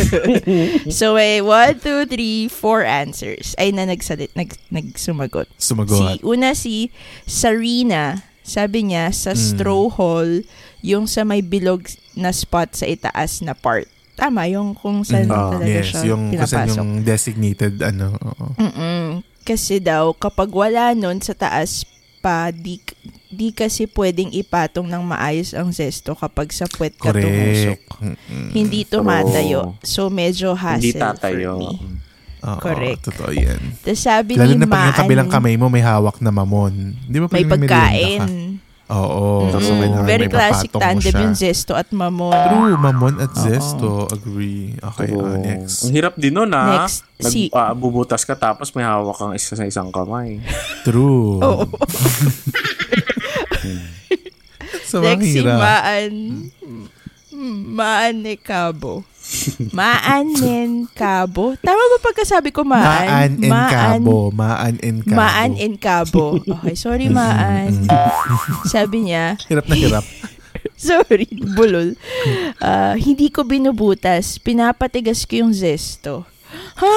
so, 0.90 1.16
eh, 1.16 1.40
one, 1.40 1.76
two, 1.76 2.06
three, 2.06 2.46
four 2.46 2.80
answers. 2.80 3.52
Ay, 3.54 3.70
na 3.70 3.84
nagsalit, 3.84 4.32
nag, 4.32 4.54
nagsumagot. 4.70 5.50
Si, 5.52 5.68
Sumagot. 5.68 6.22
una 6.22 6.54
si 6.54 6.88
Sarina, 7.24 8.22
sabi 8.40 8.86
niya, 8.86 9.10
sa 9.10 9.32
Mm. 9.32 9.40
straw 9.42 9.84
hall, 9.90 10.30
yung 10.80 11.04
sa 11.04 11.22
may 11.22 11.40
bilog 11.40 11.84
na 12.14 12.30
spot 12.30 12.72
sa 12.72 12.86
itaas 12.86 13.40
na 13.40 13.52
part. 13.52 13.84
Tama, 14.14 14.46
yung 14.46 14.72
kung 14.72 15.02
saan 15.02 15.26
Mm, 15.26 15.34
talaga 15.50 15.66
yes, 15.66 15.86
siya 15.90 16.00
yung 16.06 16.22
pinapasok. 16.30 16.76
yung 16.78 16.90
designated 17.02 17.74
ano. 17.82 18.14
Oo. 18.14 18.46
Mm-mm. 18.56 19.06
Kasi 19.42 19.76
daw, 19.76 20.14
kapag 20.14 20.48
wala 20.48 20.94
nun 20.94 21.18
sa 21.18 21.34
taas 21.34 21.82
pa, 22.22 22.48
di, 22.48 22.78
di 23.34 23.50
kasi 23.50 23.90
pwedeng 23.90 24.30
ipatong 24.30 24.86
ng 24.86 25.02
maayos 25.04 25.50
ang 25.52 25.68
zesto 25.68 26.14
kapag 26.14 26.48
sa 26.50 26.64
puwet 26.64 26.94
ka 26.94 27.10
tumusok. 27.10 27.80
Mm-mm. 27.98 28.48
Hindi 28.50 28.86
tumatayo. 28.86 29.74
So, 29.82 30.06
medyo 30.08 30.54
Hindi 30.54 30.94
hassle 30.94 31.02
tatayo. 31.02 31.50
for 31.52 31.60
me. 31.60 31.70
Oo, 32.44 32.60
correct. 32.60 33.08
Totoo 33.08 33.32
yan. 33.32 33.56
Tapos 33.80 33.98
sabi 33.98 34.36
Lalo 34.36 34.52
ni 34.52 34.60
na 34.60 34.68
pag 34.68 34.84
yung 34.86 34.98
kabilang 35.00 35.28
kamay 35.28 35.56
mo 35.56 35.66
may 35.66 35.80
hawak 35.80 36.20
na 36.20 36.28
mamon. 36.28 36.92
Di 37.02 37.16
ba 37.16 37.26
pag 37.26 37.40
may 37.40 37.48
pagkain. 37.48 38.20
ka? 38.20 38.26
Oo. 38.84 39.48
Mm-mm. 39.48 39.64
So, 39.64 39.72
kailangan 39.72 40.04
Very 40.04 40.28
may 40.28 40.36
classic 40.36 40.68
tandem 40.68 41.14
yung 41.16 41.32
zesto 41.32 41.72
at 41.72 41.88
mamon. 41.88 42.36
True, 42.36 42.76
mamon 42.76 43.16
at 43.16 43.32
Oo. 43.32 43.40
zesto. 43.40 43.88
Agree. 44.12 44.76
Okay, 44.76 45.08
Oo. 45.08 45.24
ah, 45.24 45.40
next. 45.40 45.88
Ang 45.88 45.96
hirap 45.96 46.20
din 46.20 46.36
nun, 46.36 46.52
ha? 46.52 46.84
Next, 46.84 47.08
Nag, 47.16 47.32
si- 47.32 47.48
ah, 47.56 47.72
bubutas 47.72 48.28
ka 48.28 48.36
tapos 48.36 48.68
may 48.76 48.84
hawak 48.84 49.16
kang 49.16 49.32
isa 49.32 49.56
sa 49.56 49.64
isang 49.64 49.88
kamay. 49.88 50.36
True. 50.84 51.40
Oo. 51.40 51.64
So, 54.84 55.04
ang 55.04 55.20
Next 55.20 55.28
si 55.28 55.40
hirap. 55.40 55.60
Maan. 55.60 56.12
Maan 57.74 58.14
ni 58.22 58.38
Cabo. 58.38 59.02
Maanen 59.72 60.86
Cabo. 60.92 61.56
Tama 61.58 61.82
ba 61.82 61.98
pagkasabi 62.00 62.52
ko 62.52 62.62
Maan? 62.62 63.40
Maan 63.42 63.42
and 63.42 63.70
Cabo. 63.72 64.16
Maan 64.30 64.74
and 64.80 65.00
Cabo. 65.02 65.16
Maan 65.16 65.52
and 65.56 65.76
Cabo. 65.80 66.24
Okay, 66.38 66.74
sorry 66.76 67.08
Maan. 67.16 67.74
Sabi 68.72 69.10
niya, 69.10 69.36
Hirap 69.48 69.66
na 69.66 69.76
hirap. 69.76 70.04
sorry, 70.78 71.28
bulol. 71.56 71.96
Ah, 72.60 72.94
hindi 72.94 73.28
ko 73.28 73.42
binubutas. 73.42 74.38
Pinapatigas 74.38 75.24
ko 75.24 75.44
yung 75.44 75.52
zesto. 75.52 76.24
Ha? 76.78 76.96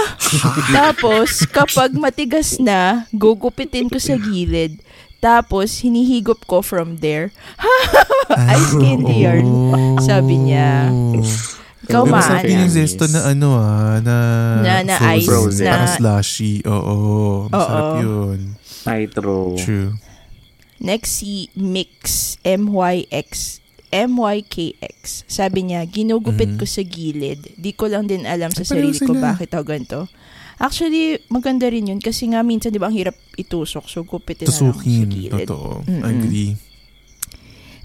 Tapos, 0.70 1.46
kapag 1.50 1.94
matigas 1.98 2.62
na, 2.62 3.10
gugupitin 3.10 3.90
ko 3.90 3.98
sa 3.98 4.14
gilid. 4.14 4.78
Tapos, 5.18 5.82
hinihigop 5.82 6.46
ko 6.46 6.62
from 6.62 7.00
there. 7.00 7.34
Ice 8.54 8.74
candy 8.76 9.24
yarn. 9.24 9.48
Sabi 10.00 10.38
niya. 10.40 10.92
Ikaw, 11.88 12.04
Pero 12.04 12.44
din 12.44 12.60
yung 12.60 12.74
zesto 12.74 13.08
na 13.08 13.32
ano 13.32 13.56
ah, 13.56 14.04
na, 14.04 14.16
Na- 14.60 14.84
na 14.84 14.96
ice 15.16 15.24
frozen. 15.24 15.64
na- 15.64 15.72
Parang 15.72 15.94
slushy. 15.96 16.60
Oo. 16.68 16.98
Masarap 17.48 17.86
Oo. 17.88 18.02
yun. 18.04 18.40
Nitro. 18.84 19.36
True. 19.56 19.96
Next 20.78 21.24
si 21.24 21.48
Mix, 21.56 22.36
M-Y-X, 22.44 23.64
M-Y-K-X. 23.88 25.24
Sabi 25.26 25.64
niya, 25.64 25.88
ginugupit 25.88 26.60
ko 26.60 26.68
sa 26.68 26.84
gilid. 26.84 27.56
Di 27.56 27.72
ko 27.72 27.88
lang 27.88 28.06
din 28.06 28.28
alam 28.28 28.52
sa 28.52 28.62
Mm. 28.62 28.68
Ay, 28.68 28.72
sarili 28.76 28.98
ko 29.00 29.14
sila. 29.16 29.24
bakit 29.32 29.50
ako 29.50 29.64
ganito. 29.66 30.00
Actually, 30.58 31.22
maganda 31.28 31.66
rin 31.66 31.86
yun 31.88 32.00
kasi 32.00 32.26
nga 32.28 32.42
minsan, 32.42 32.70
di 32.70 32.78
ba, 32.78 32.90
ang 32.90 32.96
hirap 32.96 33.14
itusok. 33.36 33.86
So, 33.86 34.02
gupitin 34.02 34.46
na 34.46 34.50
lang 34.50 34.58
sa 34.58 34.66
Tusukin. 34.68 35.06
gilid. 35.06 35.32
Totoo. 35.46 35.86
Mm-mm. 35.86 36.02
Agree. 36.02 36.52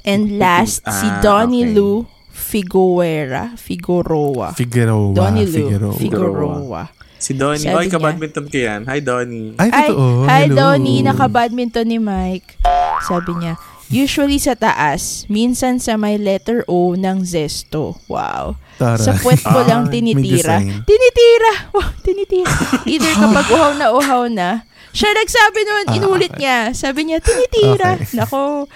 And 0.02 0.36
last, 0.36 0.82
si 0.82 1.06
Ah, 1.06 1.20
Donnie 1.20 1.62
okay. 1.62 1.74
Lou 1.74 1.92
Figuera. 2.28 3.52
Figueroa. 3.54 4.52
Figueroa. 4.52 5.12
Donnie 5.12 5.46
Lou 5.46 5.68
Figueroa. 5.68 5.94
Figueroa. 5.94 6.82
Si 7.16 7.32
Donnie. 7.32 7.62
Sabi 7.62 7.76
Oy, 7.76 7.86
ka-badminton 7.86 8.46
ko 8.48 8.56
yan. 8.58 8.80
Hi, 8.88 8.98
Donnie. 8.98 9.54
Ay, 9.54 9.70
Ay, 9.70 9.86
totoo. 9.86 10.26
hi 10.26 10.42
Hello. 10.42 10.56
Donnie, 10.56 11.00
naka-badminton 11.02 11.86
ni 11.86 11.98
Mike. 11.98 12.58
Sabi 13.00 13.30
niya, 13.36 13.54
usually 13.92 14.40
sa 14.40 14.56
taas, 14.56 15.28
minsan 15.28 15.76
sa 15.76 15.94
may 15.94 16.16
letter 16.16 16.64
O 16.66 16.96
ng 16.96 17.22
zesto. 17.22 18.00
Wow. 18.08 18.56
Tara. 18.80 18.98
Sa 18.98 19.12
puwet 19.14 19.38
ko 19.38 19.62
lang 19.62 19.86
May 19.86 20.00
tinitira. 20.00 20.58
Tinitira! 20.58 21.52
Wow, 21.70 21.92
tinitira. 22.00 22.50
Either 22.82 23.12
kapag 23.14 23.46
uhaw 23.46 23.72
na 23.76 23.86
uhaw 23.92 24.24
na, 24.26 24.64
siya 24.92 25.08
nagsabi 25.12 25.60
nun, 25.64 25.86
Ah, 25.88 25.96
inulit 25.96 26.32
okay. 26.32 26.40
niya. 26.44 26.58
Sabi 26.72 27.00
niya, 27.08 27.18
tinitira. 27.20 27.96
Okay. 27.96 28.12
Nako. 28.12 28.68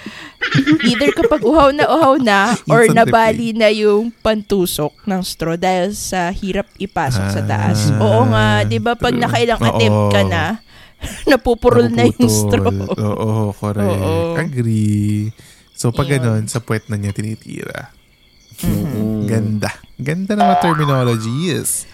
Either 0.84 1.10
kapag 1.12 1.42
uhaw 1.44 1.68
na 1.72 1.84
uhaw 1.88 2.16
na, 2.16 2.52
or 2.72 2.84
Instant 2.84 3.08
nabali 3.08 3.52
na 3.52 3.68
yung 3.68 4.12
pantusok 4.20 4.96
ng 5.04 5.20
straw 5.20 5.56
dahil 5.56 5.92
sa 5.92 6.32
hirap 6.32 6.68
ipasok 6.76 7.26
sa 7.32 7.42
taas. 7.44 7.92
Ah, 7.92 8.00
Oo 8.00 8.22
nga, 8.32 8.46
di 8.64 8.80
ba 8.80 8.96
pag 8.96 9.12
nakailang 9.12 9.60
attempt 9.60 10.04
ka 10.08 10.22
na, 10.24 10.44
napupurol 11.30 11.88
na 11.90 12.06
yung 12.06 12.30
straw. 12.30 12.70
Oo, 12.96 13.52
correct. 13.56 13.86
Oo. 13.86 14.36
Agree. 14.38 15.32
So, 15.76 15.92
pag 15.92 16.08
ganun, 16.08 16.48
sa 16.48 16.64
puwet 16.64 16.88
na 16.88 16.96
niya 16.96 17.12
tinitira. 17.12 17.92
Mm-hmm. 18.64 19.28
Ganda. 19.28 19.70
Ganda 20.00 20.32
ng 20.32 20.40
mga 20.40 20.60
terminologies. 20.64 21.84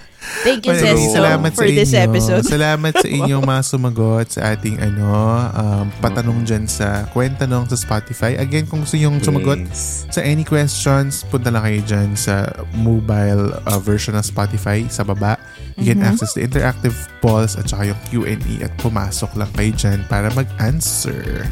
Thank 0.42 0.64
you, 0.64 0.74
Zesto, 0.74 1.18
salamat 1.18 1.50
for 1.50 1.66
sa 1.66 1.72
this 1.72 1.90
inyo. 1.90 2.02
episode. 2.04 2.42
Salamat 2.46 2.92
sa 2.94 3.08
inyong 3.18 3.42
mga 3.42 3.62
sumagot 3.62 4.26
sa 4.30 4.54
ating 4.54 4.78
ano, 4.78 5.06
um, 5.50 5.86
patanong 5.98 6.42
dyan 6.42 6.64
sa 6.64 7.06
Kwentanong 7.10 7.66
sa 7.66 7.74
Spotify. 7.74 8.34
Again, 8.36 8.64
kung 8.64 8.82
gusto 8.82 8.94
yung 8.94 9.18
sumagot 9.18 9.58
Yes. 9.62 10.06
sa 10.08 10.20
any 10.20 10.42
questions, 10.42 11.26
punta 11.26 11.50
lang 11.50 11.62
kayo 11.62 11.80
dyan 11.84 12.14
sa 12.14 12.46
mobile 12.72 13.50
uh, 13.62 13.78
version 13.78 14.14
ng 14.14 14.22
Spotify 14.22 14.82
sa 14.86 15.02
baba. 15.02 15.34
You 15.74 15.90
can 15.90 16.00
Mhm. 16.00 16.08
access 16.08 16.32
the 16.32 16.42
interactive 16.42 16.92
polls 17.18 17.54
at 17.54 17.66
saka 17.66 17.90
yung 17.90 18.00
Q&A 18.06 18.36
at 18.60 18.72
pumasok 18.76 19.34
lang 19.34 19.50
kayo 19.52 19.72
dyan 19.72 19.98
para 20.06 20.28
mag-answer. 20.32 21.48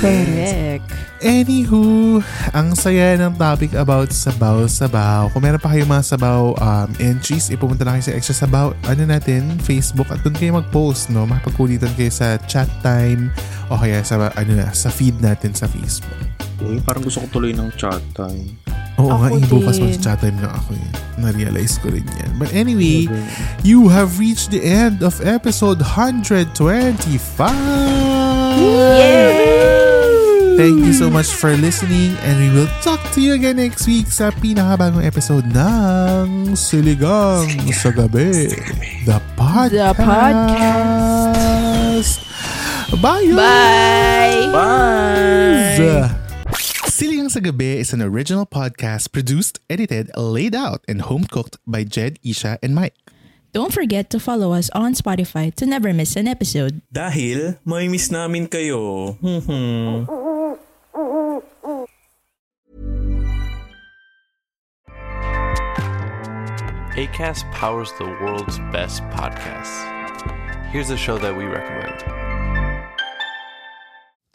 Correct. 0.00 0.86
Anywho, 1.24 2.20
ang 2.52 2.76
saya 2.76 3.16
ng 3.16 3.40
topic 3.40 3.72
about 3.72 4.12
sabaw-sabaw. 4.12 5.32
Kung 5.32 5.40
meron 5.40 5.56
pa 5.56 5.72
kayong 5.72 5.88
mga 5.88 6.04
sabaw 6.12 6.52
um, 6.60 6.90
entries, 7.00 7.48
ipupunta 7.48 7.88
na 7.88 7.96
kayo 7.96 8.04
sa 8.04 8.14
Extra 8.14 8.36
Sabaw, 8.36 8.76
ano 8.84 9.02
natin, 9.08 9.56
Facebook, 9.64 10.12
at 10.12 10.20
doon 10.20 10.36
kayo 10.36 10.60
mag-post, 10.60 11.08
no? 11.08 11.24
Makapagkulitan 11.24 11.88
kayo 11.96 12.12
sa 12.12 12.36
chat 12.44 12.68
time 12.84 13.32
o 13.72 13.80
kaya 13.80 14.04
sa, 14.04 14.28
ano 14.36 14.52
na, 14.60 14.68
sa 14.76 14.92
feed 14.92 15.16
natin 15.24 15.56
sa 15.56 15.64
Facebook. 15.64 16.12
Uy, 16.60 16.84
parang 16.84 17.00
gusto 17.00 17.24
ko 17.24 17.40
tuloy 17.40 17.56
ng 17.56 17.72
chat 17.80 18.04
time. 18.12 18.65
Oo 18.96 19.12
nga, 19.12 19.28
Ako 19.28 19.36
eh, 19.36 19.48
bukas 19.52 19.76
mag 19.76 19.92
chat 20.00 20.16
time 20.24 20.40
na 20.40 20.48
ako 20.56 20.72
eh. 20.72 20.88
Na-realize 21.20 21.76
ko 21.80 21.92
rin 21.92 22.04
yan. 22.16 22.32
But 22.40 22.52
anyway, 22.56 23.08
you 23.60 23.88
have 23.92 24.16
reached 24.16 24.52
the 24.52 24.64
end 24.64 25.04
of 25.04 25.20
episode 25.20 25.84
125! 25.84 26.56
Thank 30.56 30.88
you 30.88 30.96
so 30.96 31.12
much 31.12 31.28
for 31.36 31.52
listening 31.52 32.16
and 32.24 32.40
we 32.40 32.48
will 32.48 32.72
talk 32.80 33.04
to 33.12 33.20
you 33.20 33.36
again 33.36 33.60
next 33.60 33.84
week 33.84 34.08
sa 34.08 34.32
pinakabagong 34.32 35.04
episode 35.04 35.44
ng 35.52 36.56
Siligang, 36.56 37.44
sa 37.76 37.92
Gabi. 37.92 38.48
The 39.04 39.20
podcast. 39.36 39.68
The 39.68 39.92
podcast. 40.00 41.36
Bye! 43.04 43.28
Bye! 43.36 44.48
Bye! 44.48 46.24
Siligang 46.96 47.28
sa 47.28 47.44
Gabi 47.44 47.76
is 47.76 47.92
an 47.92 48.00
original 48.00 48.48
podcast 48.48 49.12
produced, 49.12 49.60
edited, 49.68 50.08
laid 50.16 50.56
out, 50.56 50.80
and 50.88 51.04
home-cooked 51.04 51.60
by 51.68 51.84
Jed, 51.84 52.16
Isha, 52.24 52.56
and 52.64 52.72
Mike. 52.72 52.96
Don't 53.52 53.68
forget 53.68 54.08
to 54.08 54.16
follow 54.16 54.56
us 54.56 54.72
on 54.72 54.96
Spotify 54.96 55.52
to 55.60 55.68
never 55.68 55.92
miss 55.92 56.16
an 56.16 56.24
episode. 56.24 56.80
Dahil 56.88 57.60
may 57.68 57.92
miss 57.92 58.08
namin 58.08 58.48
kayo. 58.48 59.12
ACAST 66.96 67.44
powers 67.52 67.92
the 68.00 68.08
world's 68.24 68.56
best 68.72 69.04
podcasts. 69.12 69.84
Here's 70.72 70.88
a 70.88 70.96
show 70.96 71.20
that 71.20 71.36
we 71.36 71.44
recommend. 71.44 72.15